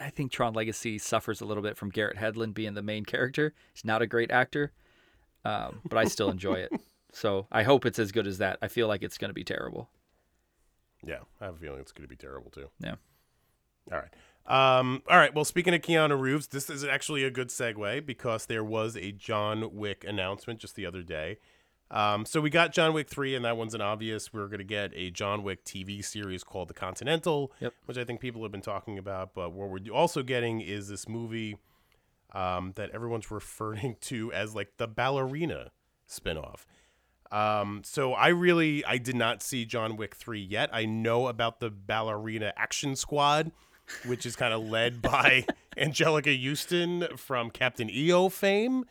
[0.00, 3.54] I think Tron Legacy suffers a little bit from Garrett Hedlund being the main character.
[3.72, 4.72] He's not a great actor,
[5.44, 6.72] um, but I still enjoy it.
[7.10, 8.58] So I hope it's as good as that.
[8.60, 9.88] I feel like it's going to be terrible.
[11.02, 12.68] Yeah, I have a feeling it's going to be terrible too.
[12.80, 12.96] Yeah.
[13.90, 14.78] All right.
[14.78, 15.34] Um, all right.
[15.34, 19.12] Well, speaking of Keanu Reeves, this is actually a good segue because there was a
[19.12, 21.38] John Wick announcement just the other day.
[21.90, 24.32] Um, so we got John Wick 3, and that one's an obvious.
[24.32, 27.74] We're going to get a John Wick TV series called The Continental, Yep.
[27.86, 29.34] which I think people have been talking about.
[29.34, 31.56] But what we're also getting is this movie
[32.34, 35.70] um, that everyone's referring to as like the ballerina
[36.08, 36.66] spinoff.
[37.30, 40.70] Um, so I really I did not see John Wick 3 yet.
[40.72, 43.50] I know about the ballerina action squad,
[44.06, 45.44] which is kind of led by
[45.76, 48.84] Anjelica Huston from Captain EO fame.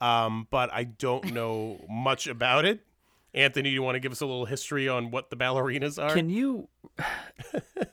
[0.00, 2.80] Um, but I don't know much about it.
[3.32, 6.12] Anthony, do you want to give us a little history on what the ballerinas are?
[6.12, 6.68] Can you?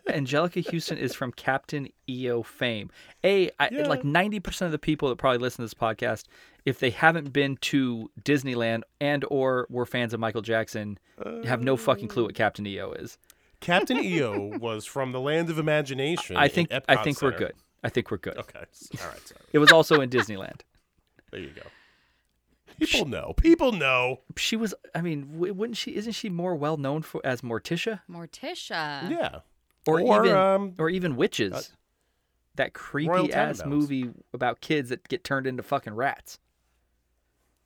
[0.08, 2.90] Anjelica Huston is from Captain EO fame.
[3.24, 3.88] A I, Yeah.
[3.88, 6.24] like ninety percent of the people that probably listen to this podcast,
[6.66, 10.98] if they haven't been to Disneyland and or were fans of Michael Jackson,
[11.46, 13.18] have no fucking clue what Captain EO is.
[13.60, 16.36] Captain EO was from the land of imagination.
[16.38, 17.54] I think I think we're good.
[17.84, 18.38] I think we're good.
[18.38, 18.60] Okay.
[18.60, 19.28] All right.
[19.28, 19.42] Sorry.
[19.54, 20.62] It was also in Disneyland.
[21.32, 21.62] There you go.
[22.80, 23.34] People know.
[23.38, 24.22] People know.
[24.36, 24.74] She was.
[24.94, 25.96] I mean, wouldn't she?
[25.96, 29.10] Isn't she more well known for as Morticia Morticia.
[29.10, 29.40] Yeah.
[29.88, 31.54] or, Or, even um, or even witches?
[31.54, 31.62] uh,
[32.56, 36.40] that Royal creepy ass movie about kids that get turned into fucking rats.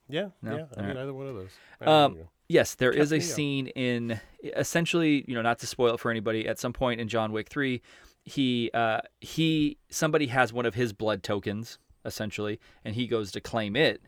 [0.09, 0.29] Yeah.
[0.41, 0.57] No?
[0.57, 0.65] Yeah.
[0.75, 1.01] I All mean, right.
[1.03, 1.49] either one of those.
[1.79, 2.29] Um, There you go.
[2.49, 3.33] Yes, there is a Captain EO.
[3.35, 6.45] scene in essentially, you know, not to spoil it for anybody.
[6.47, 7.81] At some point in John Wick three,
[8.25, 13.39] he uh, he somebody has one of his blood tokens essentially, and he goes to
[13.39, 14.01] claim it,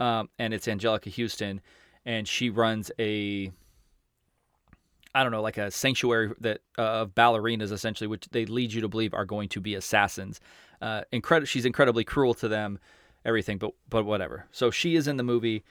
[0.00, 1.60] um, and it's Anjelica Huston,
[2.04, 3.52] and she runs a
[5.14, 8.80] I don't know, like a sanctuary that uh, of ballerinas essentially, which they lead you
[8.82, 10.40] to believe are going to be assassins.
[10.80, 11.46] Uh, incredible.
[11.46, 12.78] She's incredibly cruel to them,
[13.24, 14.46] everything, but but whatever.
[14.52, 15.64] So she is in the movie.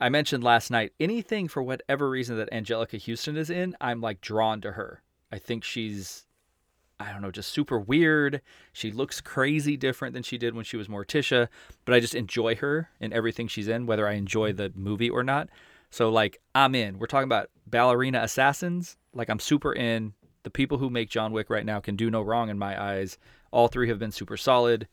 [0.00, 4.20] I mentioned last night anything for whatever reason that Anjelica Huston is in, I'm like
[4.20, 5.02] drawn to her.
[5.30, 6.26] I think she's
[7.02, 8.40] I don't know, just super weird.
[8.72, 11.48] She looks crazy different than she did when she was Morticia,
[11.84, 15.22] but I just enjoy her in everything she's in, whether I enjoy the movie or
[15.22, 15.48] not.
[15.90, 16.98] So like I'm in.
[16.98, 18.96] We're talking about ballerina assassins.
[19.12, 20.14] Like I'm super in.
[20.44, 23.18] The people who make John Wick right now can do no wrong in my eyes.
[23.50, 24.88] All three have been super solid.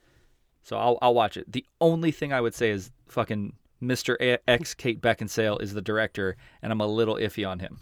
[0.64, 1.52] So I'll I'll watch it.
[1.52, 4.18] The only thing I would say is fucking Mr.
[4.20, 7.80] A- X Kate Beckinsale is the director, and I'm a little iffy on him.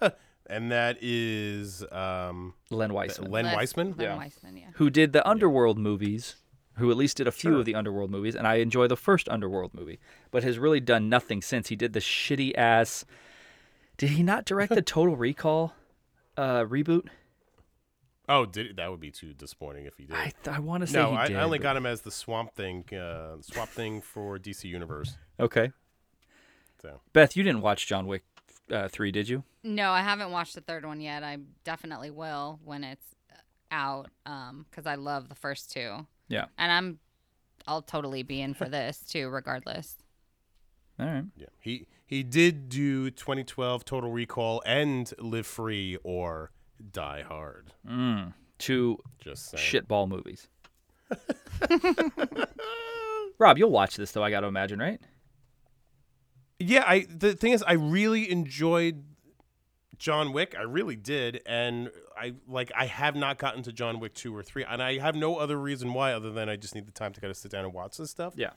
[0.48, 3.94] And that is um, Len Wiseman, Len Les- Wiseman.
[3.98, 4.16] Len Yeah.
[4.16, 4.66] Wiseman, yeah.
[4.74, 6.36] who did the Underworld movies,
[6.76, 7.58] who at least did a few Sure.
[7.60, 9.98] of the Underworld movies, and I enjoy the first Underworld movie,
[10.30, 11.68] but has really done nothing since.
[11.68, 13.04] He did the shitty ass.
[13.98, 15.74] Did he not direct the Total Recall
[16.38, 17.08] uh, reboot?
[18.30, 20.14] Oh, did that would be too disappointing if he did.
[20.16, 21.36] I I want to say no, he I, did.
[21.36, 25.16] I only but- got him as the Swamp Thing, uh, Swamp Thing for DC Universe.
[25.40, 25.72] Okay,
[26.82, 28.22] So Beth, you didn't watch John Wick
[28.70, 29.44] uh, three, did you?
[29.68, 31.22] No, I haven't watched the third one yet.
[31.22, 33.04] I definitely will when it's
[33.70, 36.06] out um cuz I love the first two.
[36.28, 36.46] Yeah.
[36.56, 36.98] And I'm
[37.66, 39.96] I'll totally be in for this too regardless.
[40.98, 41.24] All right.
[41.36, 46.50] yeah, he he did do 2012 Total Recall and Live Free or
[46.92, 47.72] Die Hard.
[47.86, 49.62] Mm, two Just saying.
[49.62, 50.48] shitball movies.
[53.38, 54.24] Rob, you'll watch this though.
[54.24, 55.00] I got to imagine, right?
[56.58, 59.04] Yeah, I the thing is, I really enjoyed
[59.98, 60.54] John Wick.
[60.58, 64.42] I really did, and I like I have not gotten to John Wick two or
[64.42, 67.12] three, and I have no other reason why other than I just need the time
[67.12, 68.34] to kind of sit down and watch this stuff.
[68.36, 68.50] Yeah.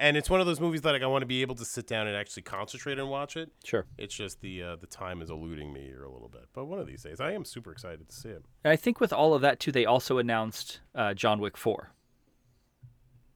[0.00, 1.88] And it's one of those movies that like, I want to be able to sit
[1.88, 3.50] down and actually concentrate and watch it.
[3.64, 3.84] Sure.
[3.98, 6.78] It's just the uh, the time is eluding me here a little bit, but one
[6.78, 8.44] of these days I am super excited to see it.
[8.62, 11.90] And I think with all of that too, they also announced uh, John Wick four.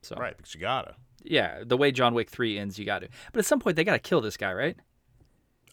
[0.03, 0.95] So Right, because you gotta.
[1.25, 3.09] yeah, the way John Wick three ends, you got to.
[3.33, 4.77] But at some point, they got to kill this guy, right?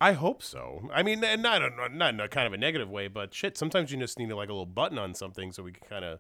[0.01, 0.89] I hope so.
[0.93, 3.57] I mean, and not in, not in a kind of a negative way, but shit.
[3.57, 6.19] Sometimes you just need like a little button on something so we can kind of,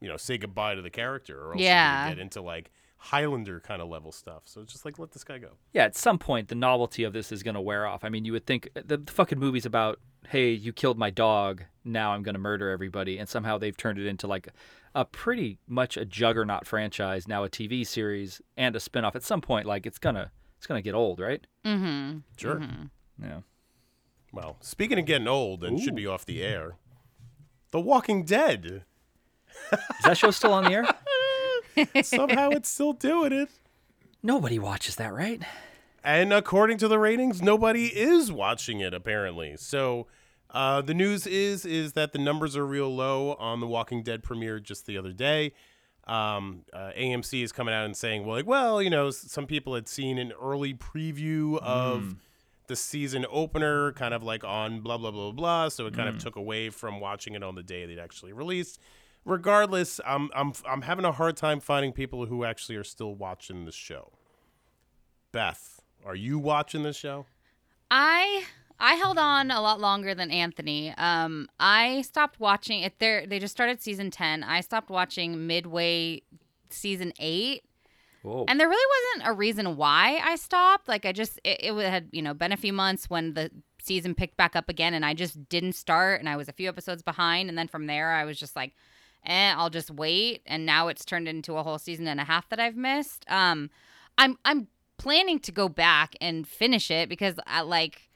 [0.00, 2.04] you know, say goodbye to the character, or else Yeah.
[2.04, 2.70] gonna get into like
[3.00, 4.42] Highlander kind of level stuff.
[4.46, 5.50] So just like let this guy go.
[5.72, 8.02] Yeah, at some point, the novelty of this is going to wear off.
[8.02, 10.00] I mean, you would think the, the fucking movie's about
[10.30, 13.18] hey, you killed my dog, now I'm going to murder everybody.
[13.18, 14.48] And somehow they've turned it into like
[14.94, 19.14] a pretty much a juggernaut franchise, now a TV series and a spinoff.
[19.14, 21.46] At some point, like it's gonna it's gonna get old, right?
[21.64, 22.18] Mm-hmm.
[22.36, 22.60] Sure.
[23.22, 23.40] Yeah.
[24.32, 26.76] Well, speaking of getting old and should be off the air,
[27.70, 28.84] The Walking Dead.
[29.72, 32.02] Is that show still on the air?
[32.02, 33.48] Somehow it's still doing it.
[34.22, 35.42] Nobody watches that, right?
[36.04, 39.56] And according to the ratings, nobody is watching it apparently.
[39.56, 40.06] So
[40.50, 44.22] uh, the news is is that the numbers are real low on the Walking Dead
[44.22, 45.52] premiere just the other day.
[46.06, 49.74] Um, uh, AMC is coming out and saying, well, like, well, you know, some people
[49.74, 52.16] had seen an early preview of
[52.68, 55.68] the season opener, kind of like on blah blah blah blah.
[55.68, 58.78] So it kind of took away from watching it on the day they'd actually released.
[59.24, 63.64] Regardless, I'm I'm I'm having a hard time finding people who actually are still watching
[63.64, 64.12] the show.
[65.32, 67.26] Beth, are you watching the show?
[67.90, 68.44] I
[68.78, 70.94] I held on a lot longer than Anthony.
[70.96, 72.98] Um, I stopped watching it.
[73.00, 74.44] There, they just started season ten.
[74.44, 76.22] I stopped watching midway
[76.70, 77.64] season eight,
[78.22, 78.44] Whoa.
[78.48, 80.88] and there really wasn't a reason why I stopped.
[80.88, 83.50] Like I just it, it had you know been a few months when the
[83.80, 86.68] season picked back up again, and I just didn't start, and I was a few
[86.68, 88.74] episodes behind, and then from there I was just like,
[89.24, 90.42] eh, I'll just wait.
[90.46, 93.24] And now it's turned into a whole season and a half that I've missed.
[93.28, 93.70] Um,
[94.16, 98.10] I'm I'm planning to go back and finish it because I like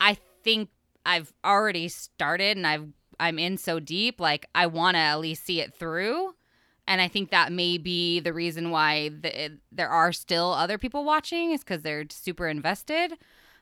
[0.00, 0.70] I think
[1.06, 2.88] I've already started and I've
[3.20, 6.34] I'm in so deep like I want to at least see it through
[6.86, 11.04] and I think that may be the reason why the, there are still other people
[11.04, 13.14] watching is cuz they're super invested.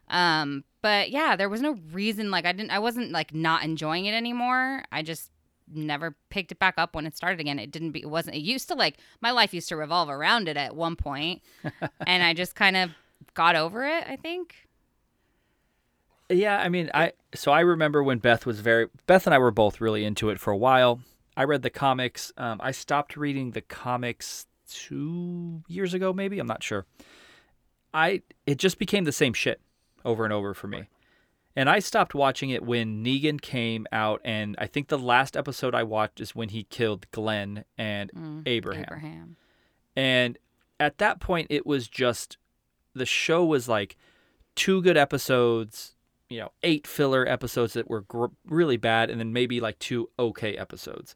[0.08, 4.06] Um but yeah there was no reason like I didn't I wasn't like not enjoying
[4.06, 4.84] it anymore.
[4.90, 5.30] I just
[5.72, 7.58] never picked it back up when it started again.
[7.58, 10.48] It didn't be it wasn't it used to like my life used to revolve around
[10.48, 11.42] it at one point
[12.06, 12.90] and I just kind of
[13.34, 14.68] got over it I think.
[16.28, 19.50] Yeah, I mean, I so I remember when Beth was very Beth and I were
[19.50, 21.00] both really into it for a while.
[21.36, 22.32] I read the comics.
[22.36, 26.38] Um, I stopped reading the comics two years ago, maybe.
[26.38, 26.86] I'm not sure.
[27.94, 29.60] I it just became the same shit
[30.04, 30.88] over and over for me,
[31.54, 34.20] and I stopped watching it when Negan came out.
[34.24, 38.42] And I think the last episode I watched is when he killed Glenn and Mm,
[38.46, 38.84] Abraham.
[38.88, 39.36] Abraham
[39.94, 40.38] And
[40.80, 42.38] at that point, it was just
[42.94, 43.96] the show was like
[44.54, 45.94] two good episodes,
[46.32, 50.08] you know, eight filler episodes that were gr- really bad, and then maybe like two
[50.18, 51.14] okay episodes.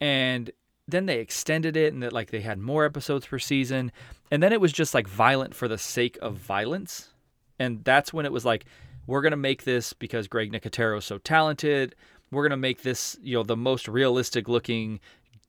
[0.00, 0.50] And
[0.88, 3.92] then they extended it, and that like they had more episodes per season,
[4.30, 7.10] and then it was just like violent for the sake of violence.
[7.58, 8.64] And that's when it was like,
[9.06, 11.94] we're gonna make this because Greg Nicotero is so talented.
[12.30, 15.00] We're gonna make this, you know, the most realistic looking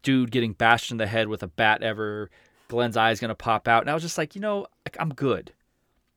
[0.03, 2.29] dude getting bashed in the head with a bat ever.
[2.67, 4.67] Glenn's eye's gonna pop out, and I was just like, you know,
[4.99, 5.53] I'm good.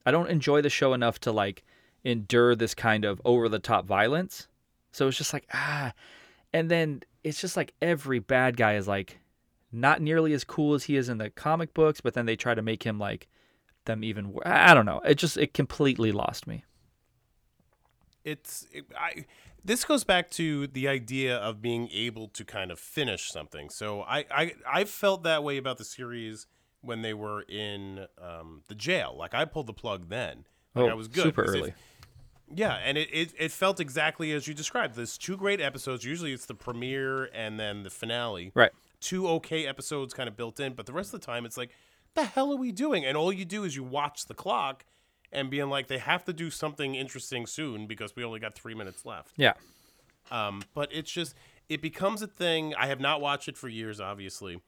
[0.07, 1.65] I don't enjoy the show enough to like
[2.05, 4.49] endure this kind of over the top violence.
[4.93, 5.93] So it's just like ah,
[6.53, 9.19] and then it's just like every bad guy is like
[9.73, 12.55] not nearly as cool as he is in the comic books, but then they try
[12.55, 13.27] to make him like
[13.87, 14.33] them even.
[14.33, 15.01] wor- I don't know.
[15.05, 16.65] It just it completely lost me.
[18.25, 19.25] it's it, I
[19.65, 23.71] this goes back to the idea of being able to kind of finish something.
[23.71, 26.47] So I I I felt that way about the series
[26.81, 29.15] when they were in um, the jail.
[29.19, 30.45] Like I pulled the plug then.
[30.75, 31.75] Like Oh, I was good super because if- early.
[32.55, 34.95] Yeah, and it, it it felt exactly as you described.
[34.95, 36.05] There's two great episodes.
[36.05, 38.53] Usually it's the premiere and then the finale.
[38.55, 38.71] Right.
[39.01, 41.71] Two okay episodes kind of built in, but the rest of the time it's like,
[42.15, 43.05] the hell are we doing?
[43.05, 44.85] And all you do is you watch the clock
[45.33, 48.75] and being like, they have to do something interesting soon because we only got three
[48.75, 49.33] minutes left.
[49.37, 49.55] Yeah.
[50.31, 51.35] Um, but it's just
[51.69, 52.75] it becomes a thing.
[52.75, 54.61] I have not watched it for years, obviously,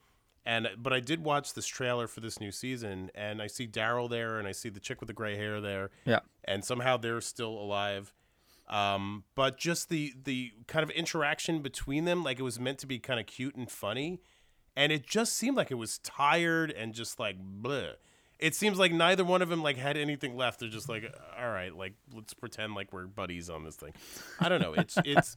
[0.47, 4.09] and but I did watch this trailer for this new season, and I see Daryl
[4.09, 6.20] there, and I see the chick with the gray hair there, Yeah.
[6.44, 8.14] and somehow they're still alive.
[8.68, 12.86] Um, but just the the kind of interaction between them, like it was meant to
[12.86, 14.20] be kind of cute and funny,
[14.74, 17.92] and it just seemed like it was tired and just like bleh.
[18.39, 20.61] It seems like neither one of them like had anything left.
[20.61, 21.05] They're just like,
[21.39, 23.93] all right, like let's pretend like we're buddies on this thing.
[24.41, 24.74] I don't know.
[24.74, 25.37] It's it's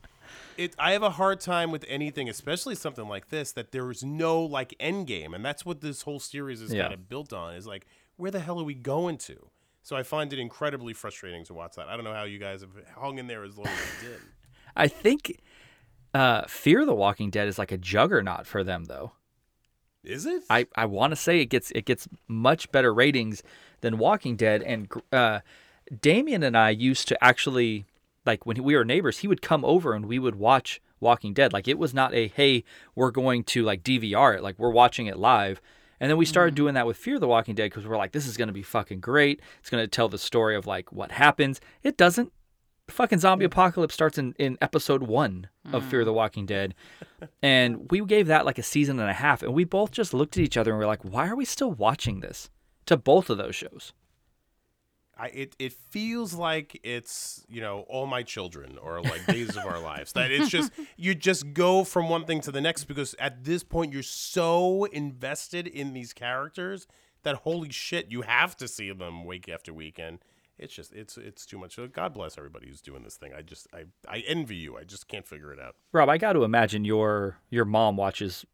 [0.57, 0.75] it.
[0.77, 4.41] I have a hard time with anything, especially something like this, that there is no
[4.41, 6.83] like end game, and that's what this whole series is Yeah.
[6.83, 7.55] kind of built on.
[7.55, 7.85] Is like,
[8.17, 9.47] where the hell are we going to?
[9.81, 11.87] So I find it incredibly frustrating to watch that.
[11.87, 14.19] I don't know how you guys have hung in there as long as you did.
[14.75, 15.39] I think
[16.13, 19.13] uh, Fear the Walking Dead is like a juggernaut for them, though.
[20.03, 20.43] Is it?
[20.49, 23.43] I, I want to say it gets it gets much better ratings
[23.81, 24.61] than Walking Dead.
[24.63, 25.39] And uh,
[26.01, 27.85] Damien and I used to actually
[28.25, 31.53] like when we were neighbors, he would come over and we would watch Walking Dead.
[31.53, 32.63] Like it was not a hey,
[32.95, 34.43] we're going to like DVR it.
[34.43, 35.61] Like we're watching it live.
[35.99, 38.25] And then we started doing that with Fear the Walking Dead because we're like, this
[38.25, 39.41] is going to be fucking great.
[39.59, 41.59] It's going to tell the story of like what happens.
[41.83, 42.31] It doesn't.
[42.89, 46.15] Fucking zombie apocalypse starts in, in episode one of Fear the mm.
[46.15, 46.75] Walking Dead.
[47.43, 49.43] And we gave that like a season and a half.
[49.43, 51.71] And we both just looked at each other and we're like, why are we still
[51.71, 52.49] watching this?
[52.85, 53.91] To both of those shows.
[55.19, 59.65] I, it, it feels like it's you know all my children or like days of
[59.65, 63.15] our lives that it's just you just go from one thing to the next because
[63.19, 66.87] at this point you're so invested in these characters
[67.23, 70.19] that holy shit you have to see them week after week and
[70.59, 73.67] it's just it's it's too much god bless everybody who's doing this thing i just
[73.73, 76.85] i i envy you i just can't figure it out Rob, I got to imagine
[76.85, 78.45] your your mom watches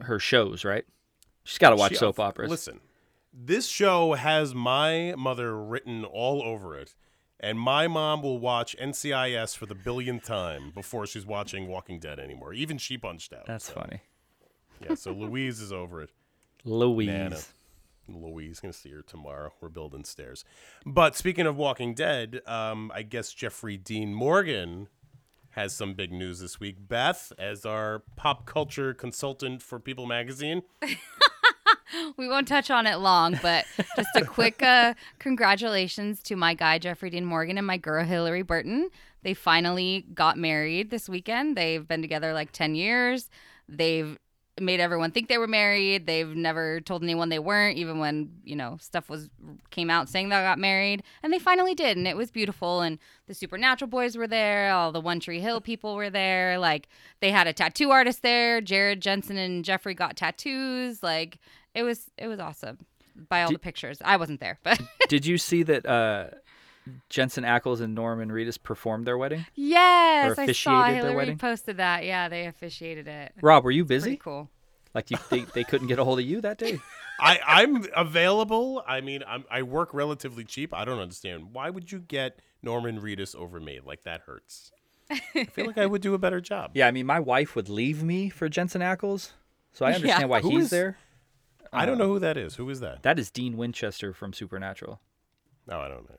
[0.00, 0.84] her shows, right?
[1.44, 2.50] She's got to watch She- soap uh, operas.
[2.50, 2.80] Listen,
[3.32, 6.94] this show has my mother written all over it,
[7.40, 12.18] and my mom will watch NCIS for the billionth time before she's watching Walking Dead
[12.18, 12.52] anymore.
[12.52, 13.46] Even she punched out.
[13.46, 14.00] That's so, funny.
[14.80, 16.10] Yeah, so Louise is over it.
[16.64, 17.08] Louise.
[17.08, 17.38] Nana.
[18.08, 19.52] Louise gonna see her tomorrow.
[19.60, 20.44] We're building stairs.
[20.84, 24.88] But speaking of Walking Dead, um, I guess Jeffrey Dean Morgan
[25.50, 26.76] has some big news this week.
[26.88, 30.62] Beth, as our pop culture consultant for People Magazine,
[32.16, 36.78] We won't touch on it long, but just a quick uh, congratulations to my guy
[36.78, 38.90] Jeffrey Dean Morgan and my girl Hilarie Burton.
[39.22, 41.56] They finally got married this weekend.
[41.56, 43.30] They've been together like 10 years.
[43.68, 44.18] They've
[44.60, 46.06] made everyone think they were married.
[46.06, 49.30] They've never told anyone they weren't, even when, you know, stuff was
[49.70, 51.02] came out saying they got married.
[51.22, 52.82] And they finally did, and it was beautiful.
[52.82, 56.58] And the Supernatural boys were there, all the One Tree Hill people were there.
[56.58, 56.88] Like
[57.20, 58.60] they had a tattoo artist there.
[58.60, 61.02] Jared Jensen and Jeffrey got tattoos.
[61.02, 61.38] Like
[61.74, 62.78] it was it was awesome
[63.28, 63.98] by all Did- the pictures.
[64.04, 66.26] I wasn't there, but Did you see that uh,
[67.08, 69.46] Jensen Ackles and Norman Reedus performed their wedding?
[69.54, 71.38] yes, I saw officiated their Hilarie wedding?
[71.38, 72.04] posted that.
[72.04, 73.32] Yeah, they officiated it.
[73.42, 74.16] Rob, were you Pretty busy?
[74.16, 74.50] cool.
[74.94, 76.78] Like you, they, they couldn't get a hold of you that day?
[77.20, 78.82] I, I'm available.
[78.86, 80.74] I mean, I'm, I work relatively cheap.
[80.74, 81.52] I don't understand.
[81.54, 83.80] Why would you get Norman Reedus over me?
[83.84, 84.70] Like, that hurts.
[85.10, 86.72] I feel like I would do a better job.
[86.74, 89.32] Yeah, I mean, my wife would leave me for Jensen Ackles,
[89.72, 90.26] so I understand Yeah.
[90.26, 90.98] why Who he's is- there.
[91.72, 92.56] I don't uh, know who that is.
[92.56, 93.02] Who is that?
[93.02, 95.00] That is Dean Winchester from Supernatural.
[95.66, 96.16] No, I don't know.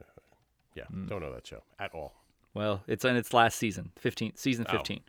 [0.76, 1.08] Yeah, Hmm.
[1.08, 2.14] don't know that show at all.
[2.54, 5.02] Well, it's in its last season, 15, season 15.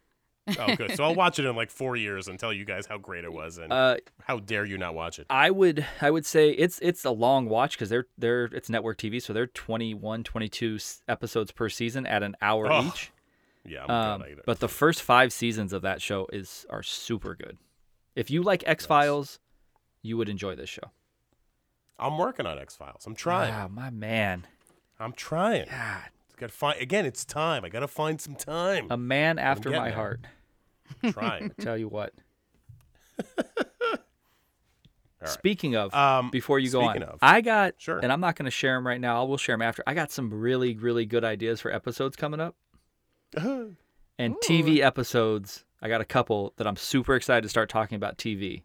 [0.58, 0.94] Oh, good.
[0.96, 3.32] So I'll watch it in like four years and tell you guys how great it
[3.32, 5.26] was and Uh, how dare you not watch it.
[5.30, 8.98] I would I would say it's it's a long watch because they're they're it's network
[8.98, 13.10] TV, so they're 21, 22 s- episodes per season at an hour Oh, each.
[13.66, 17.56] Yeah, I'm Um, but the first five seasons of that show is are super good.
[18.14, 19.38] If you like X Files,
[20.02, 20.90] you would enjoy this show.
[21.98, 23.06] I'm working on X Files.
[23.06, 23.50] I'm trying.
[23.52, 24.46] Wow, my man.
[25.04, 25.66] I'm trying.
[25.70, 26.02] God,
[26.38, 27.06] Got to find again.
[27.06, 27.64] It's time.
[27.64, 28.88] I got to find some time.
[28.90, 29.92] a man after my there.
[29.92, 30.20] heart.
[31.12, 31.50] trying.
[31.60, 32.12] Tell you what.
[35.20, 35.28] right.
[35.28, 37.18] Speaking of, Um, before you go on, of.
[37.22, 37.98] I got, Sure.
[37.98, 39.20] and I'm not going to share them right now.
[39.22, 39.82] I will share them after.
[39.86, 42.56] I got some really, really good ideas for episodes coming up,
[43.36, 43.76] and
[44.18, 45.64] TV episodes.
[45.80, 48.62] I got a couple that I'm super excited to start talking about TV.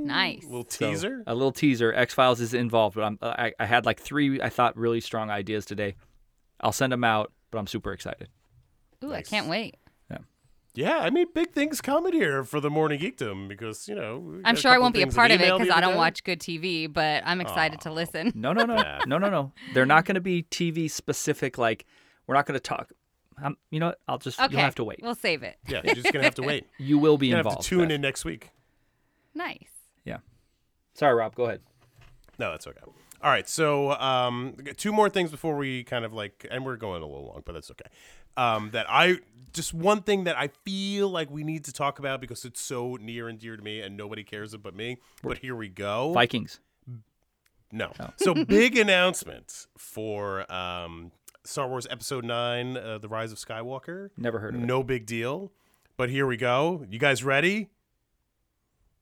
[0.00, 0.44] Ooh, Nice.
[0.44, 1.22] Little So, teaser.
[1.26, 1.92] a little teaser.
[1.92, 5.30] X Files is involved, but I'm, I, I had like three I thought really strong
[5.30, 5.94] ideas today.
[6.60, 8.28] I'll send them out, but I'm super excited.
[9.04, 9.26] Ooh, Nice.
[9.28, 9.76] I can't wait.
[10.74, 14.18] yeah, I mean, big things coming here for the morning geekdom because you know.
[14.18, 15.70] we I'm got sure I couple won't be a things part of it emailed because
[15.70, 15.98] I other don't day.
[15.98, 18.32] watch good TV, but I'm excited to listen.
[18.36, 18.76] No, no, no,
[19.06, 19.52] no, no, no.
[19.74, 21.58] They're not going to be TV specific.
[21.58, 21.86] Like
[22.26, 22.92] we're not going to talk.
[23.42, 23.98] Um, you know what?
[24.06, 25.00] I'll just Okay, you'll have to wait.
[25.02, 25.56] We'll save it.
[25.66, 26.66] Yeah, you're just gonna have to wait.
[26.78, 27.62] You will be You're gonna have involved.
[27.64, 27.94] to tune Beth.
[27.94, 28.50] in next week.
[29.34, 29.70] Nice.
[30.94, 31.34] Sorry, Rob.
[31.34, 31.60] Go ahead.
[32.38, 32.80] No, that's okay.
[33.22, 37.02] All right, so um, two more things before we kind of like, and we're going
[37.02, 37.84] a little long, but that's okay.
[38.38, 39.18] Um, that I
[39.52, 42.96] just one thing that I feel like we need to talk about because it's so
[42.98, 44.96] near and dear to me, and nobody cares but me.
[45.22, 46.12] But here we go.
[46.14, 46.60] Vikings.
[47.72, 47.92] No.
[48.16, 51.12] So big announcement for um,
[51.44, 54.10] Star Wars Episode Nine: uh, The Rise of Skywalker.
[54.16, 54.64] Never heard of it.
[54.64, 55.52] No big deal.
[55.96, 56.86] But here we go.
[56.88, 57.68] You guys ready?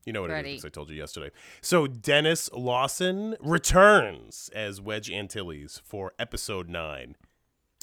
[0.05, 0.55] You know what it Ready.
[0.55, 1.31] is because I told you yesterday.
[1.61, 7.17] So Denis Lawson returns as Wedge Antilles for episode nine.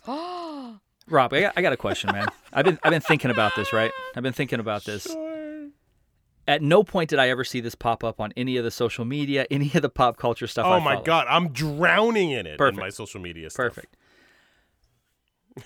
[0.07, 2.28] Oh, Rob, I got, I got a question, man.
[2.51, 3.91] I've been I've been thinking about this, right?
[4.16, 5.07] I've been thinking about this.
[6.47, 9.03] At no point did I ever see this pop up on any of the social
[9.05, 10.66] media, any of the pop culture stuff.
[10.66, 11.03] Oh I my follow.
[11.05, 12.78] god, I'm drowning in it Perfect.
[12.78, 13.74] in my social media stuff.
[13.76, 13.97] Perfect.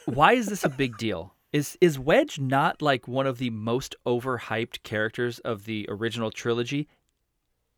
[0.06, 1.34] Why is this a big deal?
[1.52, 6.88] Is is Wedge not like one of the most overhyped characters of the original trilogy?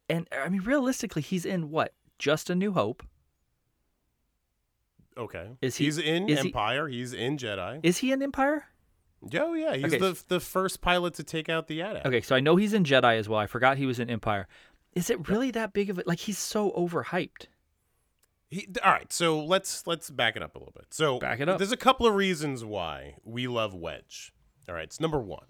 [0.10, 1.94] And I mean, realistically, he's in what?
[2.20, 3.04] Just a New Hope.
[5.18, 5.52] Okay.
[5.62, 6.88] Is he- he's in is he- Empire.
[6.88, 7.80] he's in Jedi.
[7.84, 8.66] Is he in Empire?
[9.36, 9.98] oh yeah, he's Okay.
[10.00, 12.06] the the first pilot to take out the AT-AT.
[12.08, 13.40] Okay, so I know he's in Jedi as well.
[13.40, 14.48] I forgot he was in Empire.
[14.94, 16.20] Is it really that big of a like?
[16.20, 17.46] He's so overhyped.
[18.52, 20.88] He, all right, so let's let's back it up a little bit.
[20.90, 21.58] So Back it up.
[21.58, 24.34] There's a couple of reasons why we love Wedge.
[24.68, 25.46] All right, it's number one.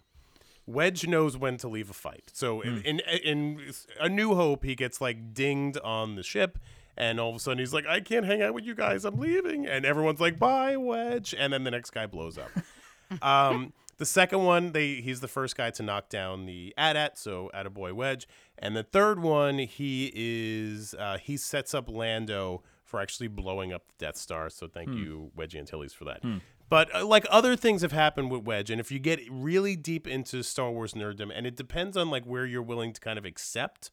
[0.67, 2.29] Wedge knows when to leave a fight.
[2.31, 6.59] So in, in in A New Hope, he gets like dinged on the ship,
[6.95, 9.03] and all of a sudden he's like, "I can't hang out with you guys.
[9.03, 12.51] I'm leaving." And everyone's like, "Bye, Wedge." And then the next guy blows up.
[13.23, 17.49] um, the second one, they he's the first guy to knock down the AT-AT, so
[17.53, 18.27] Attaboy Wedge.
[18.59, 22.61] And the third one, he is uh, he sets up Lando
[22.91, 24.49] for actually blowing up the Death Star.
[24.49, 26.21] So thank you, Wedge Antilles, for that.
[26.69, 30.05] But uh, like other things have happened with Wedge, and if you get really deep
[30.07, 33.25] into Star Wars nerddom, and it depends on like where you're willing to kind of
[33.25, 33.91] accept.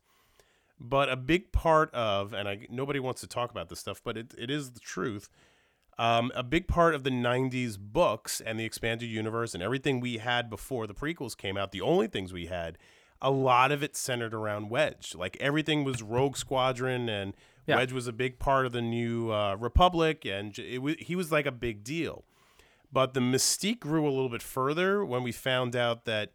[0.81, 4.17] But a big part of, and I nobody wants to talk about this stuff, but
[4.17, 5.29] it, it is the truth.
[5.99, 10.19] Um, a big part of the 90s books and the expanded universe and everything we
[10.19, 12.79] had before the prequels came out, the only things we had,
[13.21, 15.17] a lot of it centered around Wedge.
[15.17, 17.35] Like everything was Rogue Squadron, and
[17.69, 17.77] Yeah.
[17.77, 21.31] Wedge was a big part of the new uh, Republic, and it w- he was
[21.31, 22.25] like a big deal.
[22.91, 26.33] But the mystique grew a little bit further when we found out that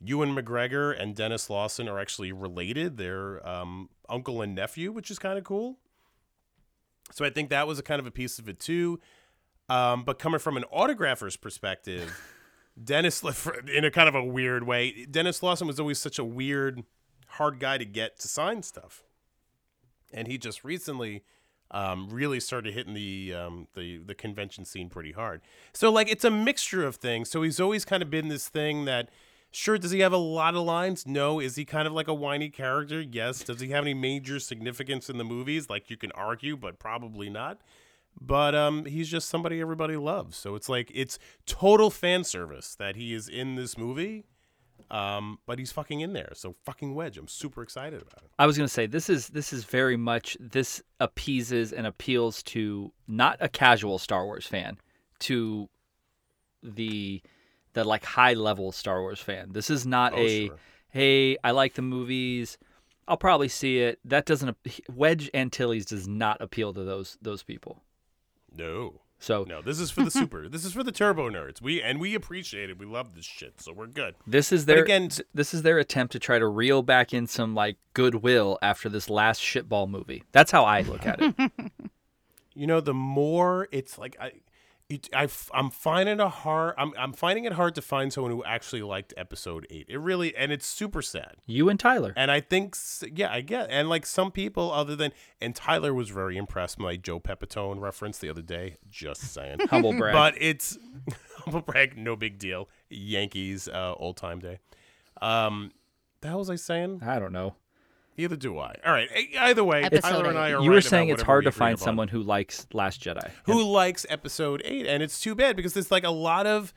[0.00, 2.96] Ewan McGregor and Denis Lawson are actually related.
[2.96, 5.78] They're um, uncle and nephew, which is kind of cool.
[7.12, 9.00] So I think that was a kind of a piece of it too.
[9.68, 12.20] Um, but coming from an autographer's perspective,
[12.82, 13.24] Denis,
[13.74, 16.84] in a kind of a weird way, Denis Lawson was always such a weird,
[17.28, 19.02] hard guy to get to sign stuff,
[20.12, 21.22] and he just recently
[21.70, 25.42] um, really started hitting the um, the the convention scene pretty hard.
[25.72, 27.30] So like it's a mixture of things.
[27.30, 29.10] So he's always kind of been this thing that.
[29.52, 31.06] Sure, does he have a lot of lines?
[31.06, 31.40] No.
[31.40, 33.00] Is he kind of like a whiny character?
[33.00, 33.42] Yes.
[33.42, 35.70] Does he have any major significance in the movies?
[35.70, 37.62] Like you can argue, but probably not.
[38.20, 40.36] But um, he's just somebody everybody loves.
[40.36, 44.24] So it's like it's total fan service that he is in this movie.
[44.90, 46.32] Um, but he's fucking in there.
[46.34, 47.18] So fucking Wedge.
[47.18, 48.30] I'm super excited about it.
[48.38, 52.92] I was gonna say this is this is very much this appeases and appeals to
[53.08, 54.78] not a casual Star Wars fan,
[55.20, 55.68] to
[56.62, 57.22] the
[57.72, 59.52] the like high level Star Wars fan.
[59.52, 60.56] This is not Oh, a sure.
[60.90, 62.56] hey, I like the movies.
[63.08, 63.98] I'll probably see it.
[64.04, 64.56] That doesn't
[64.94, 67.82] Wedge Antilles does not appeal to those those people.
[68.56, 69.00] No.
[69.18, 70.48] So No, this is for the super.
[70.48, 71.62] this is for the turbo nerds.
[71.62, 72.78] We and we appreciate it.
[72.78, 74.14] We love this shit, so we're good.
[74.26, 77.14] This is But their again- th- this is their attempt to try to reel back
[77.14, 80.22] in some like goodwill after this last shitball movie.
[80.32, 81.34] That's how I look at it.
[82.58, 84.32] You know, the more it's like I,
[84.88, 86.74] it, I am finding it hard.
[86.78, 89.86] I'm I'm finding it hard to find someone who actually liked episode eight.
[89.88, 91.36] It really and it's super sad.
[91.46, 92.12] you and Tyler.
[92.16, 92.76] And I think,
[93.12, 96.78] yeah, I get, and like some people other than, and Tyler was very impressed.
[96.78, 98.76] My Joe Pepitone reference the other day.
[98.88, 99.58] Just saying.
[99.70, 100.12] Humble brag.
[100.12, 100.78] but it's
[101.38, 102.68] humble brag, no big deal.
[102.88, 104.60] Yankees, uh, old time day.
[105.20, 105.72] Um,
[106.20, 107.02] the hell was I saying?
[107.04, 107.54] I don't know.
[108.16, 108.74] Neither do I.
[108.84, 109.08] All right.
[109.38, 110.38] Either way, Episode Tyler and.
[110.38, 111.84] I are You were right saying about it's hard to find upon.
[111.84, 113.30] someone who likes Last Jedi.
[113.44, 116.72] who likes episode eight, and it's too bad because there's like a lot of.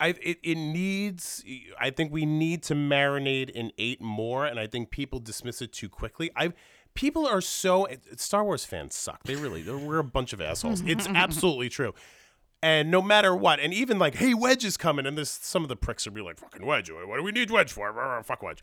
[0.00, 1.44] I, it, it needs
[1.80, 5.72] I think we need to marinate in eight more and I think people dismiss it
[5.72, 6.30] too quickly.
[6.36, 6.52] I
[6.94, 9.24] people are so Star Wars fans suck.
[9.24, 10.82] They really we're a bunch of assholes.
[10.86, 11.94] It's absolutely true.
[12.62, 15.68] And no matter what, and even like, hey, Wedge is coming, and there's some of
[15.68, 17.90] the pricks will be like, fucking Wedge, what do we need Wedge for?
[17.92, 18.62] Rah, rah, Fuck Wedge.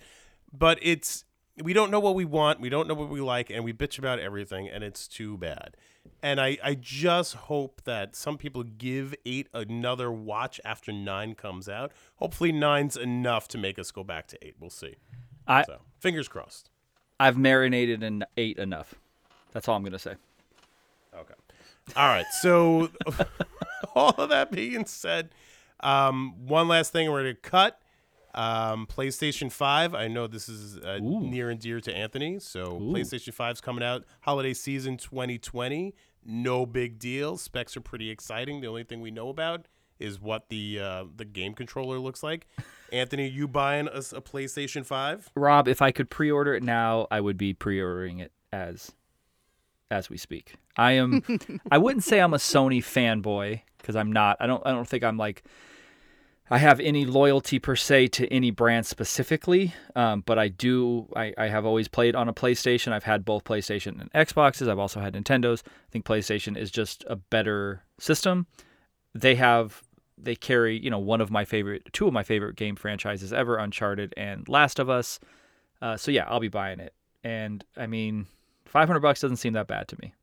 [0.51, 1.23] But it's
[1.63, 3.97] we don't know what we want, we don't know what we like, and we bitch
[3.97, 5.77] about everything, and it's too bad.
[6.21, 11.69] And I, I just hope that some people give eight another watch after nine comes
[11.69, 11.91] out.
[12.17, 14.55] Hopefully nine's enough to make us go back to eight.
[14.59, 14.95] We'll see.
[15.47, 16.69] I So fingers crossed.
[17.19, 18.95] I've marinated in eight enough.
[19.53, 20.15] That's all I'm gonna say.
[21.15, 21.33] Okay.
[21.95, 22.25] All right.
[22.41, 22.89] So,
[23.95, 25.29] all of that being said,
[25.79, 27.79] um, one last thing we're to cut.
[28.35, 29.95] Um, PlayStation 5.
[29.95, 32.39] I know this is uh, near and dear to Anthony.
[32.39, 35.95] So, PlayStation 5's coming out holiday season 2020.
[36.25, 37.37] No big deal.
[37.37, 38.61] Specs are pretty exciting.
[38.61, 39.67] The only thing we know about
[39.99, 42.47] is what the uh, the game controller looks like.
[42.91, 45.31] Anthony, you buying a PlayStation 5?
[45.35, 48.91] Rob, if I could pre-order it now, I would be pre-ordering it as
[49.91, 50.55] as we speak.
[50.77, 51.23] I am
[51.71, 54.37] I wouldn't say I'm a Sony fanboy because I'm not.
[54.39, 55.43] I don't I don't think I'm like
[56.49, 61.07] I have any loyalty per se to any brand specifically, um, but I do.
[61.15, 62.91] I, I have always played on a PlayStation.
[62.91, 64.69] I've had both PlayStation and Xboxes.
[64.69, 65.63] I've also had Nintendos.
[65.65, 68.45] I think PlayStation is just a better system.
[69.15, 69.81] They have
[70.17, 73.57] they carry you know one of my favorite, two of my favorite game franchises ever,
[73.57, 75.19] Uncharted and Last of Us.
[75.81, 76.93] Uh, so yeah, I'll be buying it.
[77.23, 78.27] And I mean,
[78.65, 80.13] five hundred bucks doesn't seem that bad to me.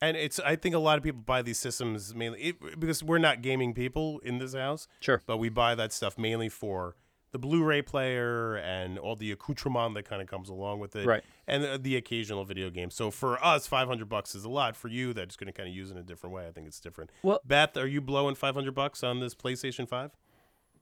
[0.00, 3.18] And it's I think a lot of people buy these systems mainly it, because we're
[3.18, 4.86] not gaming people in this house.
[5.00, 5.22] Sure.
[5.26, 6.96] but we buy that stuff mainly for
[7.32, 11.24] the Blu-ray player and all the accoutrement that kind of comes along with it, Right.
[11.48, 12.90] And the, the occasional video game.
[12.90, 14.76] So for us, five hundred bucks is a lot.
[14.76, 16.46] For you, that's going to kind of use it in a different way.
[16.46, 17.10] I think it's different.
[17.22, 20.12] Well- Beth, are you blowing five hundred bucks on this PlayStation Five?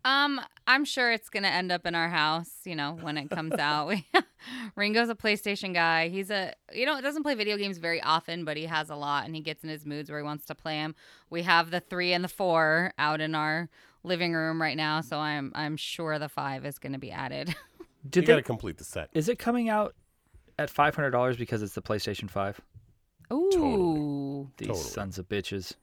[0.04, 3.54] Um, I'm sure it's gonna end up in our house, you know, when it comes
[3.54, 3.88] out.
[3.88, 4.06] We,
[4.76, 6.08] Ringo's a PlayStation guy.
[6.08, 9.26] He's a, you know, doesn't play video games very often, but he has a lot,
[9.26, 10.94] and he gets in his moods where he wants to play them.
[11.30, 13.68] We have the three and the four out in our
[14.02, 17.54] living room right now, so I'm I'm sure the five is gonna be added.
[18.10, 18.26] Did you they?
[18.32, 19.08] got to complete the set.
[19.12, 19.94] Is it coming out
[20.58, 22.60] at five hundred dollars because it's the PlayStation Five?
[23.32, 24.84] Ooh, These Totally.
[24.84, 25.74] sons of bitches.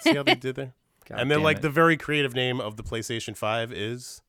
[0.00, 0.72] See how they did there?
[1.06, 1.62] God and then like it.
[1.62, 4.22] the very creative name of the PlayStation Five is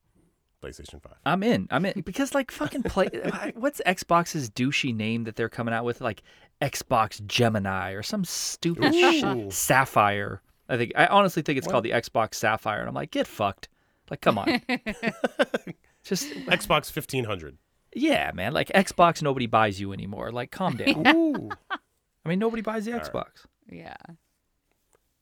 [0.62, 1.16] PlayStation Five.
[1.24, 1.68] I'm in.
[1.70, 3.08] I'm in because like fucking play.
[3.54, 6.00] what's Xbox's douchey name that they're coming out with?
[6.00, 6.22] Like
[6.60, 9.12] Xbox Gemini or some stupid Ooh.
[9.12, 9.52] shit.
[9.52, 10.42] Sapphire.
[10.68, 10.92] I think.
[10.96, 13.68] I honestly think it's called the Xbox Sapphire, and I'm like, get fucked.
[14.10, 14.62] Like, come on.
[16.02, 17.58] Just Xbox fifteen hundred.
[17.94, 18.52] yeah, man.
[18.52, 20.32] Like Xbox, nobody buys you anymore.
[20.32, 21.06] Like, calm down.
[21.14, 21.50] Ooh.
[21.70, 23.02] I mean, nobody buys the right.
[23.02, 23.46] Xbox.
[23.70, 23.94] yeah.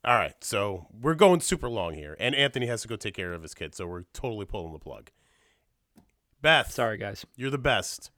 [0.06, 3.32] All right, so we're going super long here, and Anthony has to go take care
[3.32, 5.10] of his kid, so we're totally pulling the plug.
[6.40, 7.26] Beth, Sorry, guys.
[7.36, 8.12] you're the best.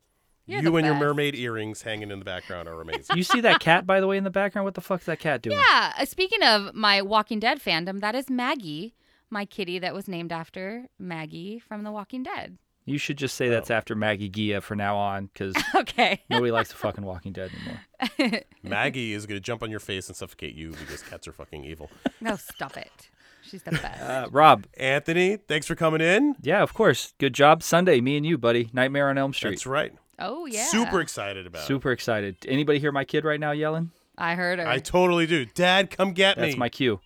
[0.44, 3.16] You're you the and your mermaid earrings hanging in the background are amazing.
[3.16, 4.64] You see that cat, by the way, in the background?
[4.64, 5.58] What the fuck's that cat doing?
[5.58, 5.92] Yeah.
[5.98, 8.94] uh, Speaking of my Walking Dead fandom, that is Maggie,
[9.30, 12.58] my kitty that was named after Maggie from The Walking Dead.
[12.88, 16.22] You should just say that's after Maggie Gia for now on, because Okay.
[16.30, 18.40] nobody likes the fucking Walking Dead anymore.
[18.62, 21.90] Maggie is gonna jump on your face and suffocate you because cats are fucking evil.
[22.20, 23.10] no, stop it.
[23.42, 24.02] She's the best.
[24.02, 26.34] Uh, Rob, Anthony, thanks for coming in.
[26.42, 27.14] yeah, of course.
[27.18, 28.68] Good job Sunday, me and you, buddy.
[28.72, 29.50] Nightmare on Elm Street.
[29.52, 29.92] That's right.
[30.18, 30.64] oh yeah.
[30.66, 31.66] Super excited about it.
[31.66, 32.36] Super excited.
[32.46, 33.90] Anybody hear my kid right now yelling?
[34.18, 34.66] I heard her.
[34.66, 35.44] I totally do.
[35.46, 36.46] Dad, come get me.
[36.46, 37.00] That's my cue.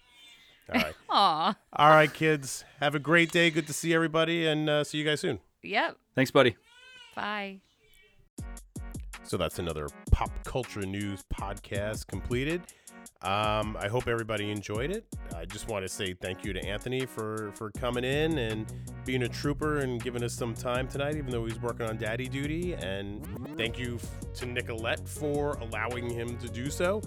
[0.72, 0.94] All right.
[1.10, 1.56] Aw.
[1.74, 2.64] All right, kids.
[2.80, 3.50] Have a great day.
[3.50, 5.40] Good to see everybody, and uh, see you guys soon.
[5.62, 5.96] Yep.
[6.14, 6.56] Thanks, buddy.
[7.14, 7.60] Bye.
[9.24, 12.60] So that's another pop culture news podcast completed.
[13.22, 15.04] Um, I hope everybody enjoyed it.
[15.36, 18.72] I just want to say thank you to Anthony for for coming in and
[19.04, 22.28] being a trooper and giving us some time tonight, even though he's working on daddy
[22.28, 22.74] duty.
[22.74, 23.24] And
[23.56, 27.00] thank you f- to Nicolette for allowing him to do so.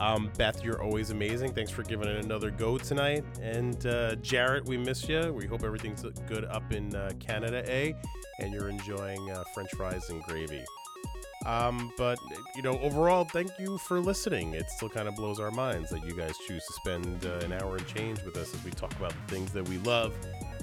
[0.00, 1.52] Um, Beth, you're always amazing.
[1.52, 3.22] Thanks for giving it another go tonight.
[3.42, 5.32] And uh, Jarrett, we miss you.
[5.32, 7.94] We hope everything's good up in uh, Canada, A,
[8.38, 10.64] and you're enjoying uh, French fries and gravy.
[11.44, 12.18] Um, but
[12.56, 14.54] you know, overall, thank you for listening.
[14.54, 17.52] It still kind of blows our minds that you guys choose to spend uh, an
[17.52, 20.14] hour and change with us as we talk about the things that we love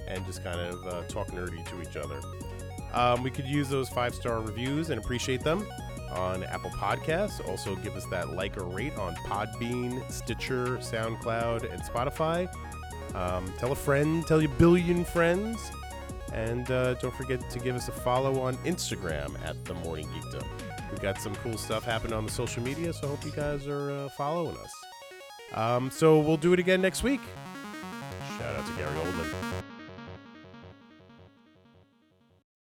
[0.08, 2.20] and just kind of uh, talk nerdy to each other.
[2.94, 5.68] Um, we could use those five star reviews and appreciate them
[6.10, 7.46] on Apple Podcasts.
[7.48, 12.48] Also, give us that like or rate on Podbean, Stitcher, SoundCloud, and Spotify.
[13.16, 15.72] Um, tell a friend, tell your billion friends.
[16.34, 20.46] And uh, don't forget to give us a follow on Instagram at The Morning Geekdom.
[20.92, 23.68] We've got some cool stuff happening on the social media, so I hope you guys
[23.68, 24.74] are uh, following us.
[25.54, 27.22] Um, so we'll do it again next week.
[28.38, 29.77] Shout out to Gary Oldman.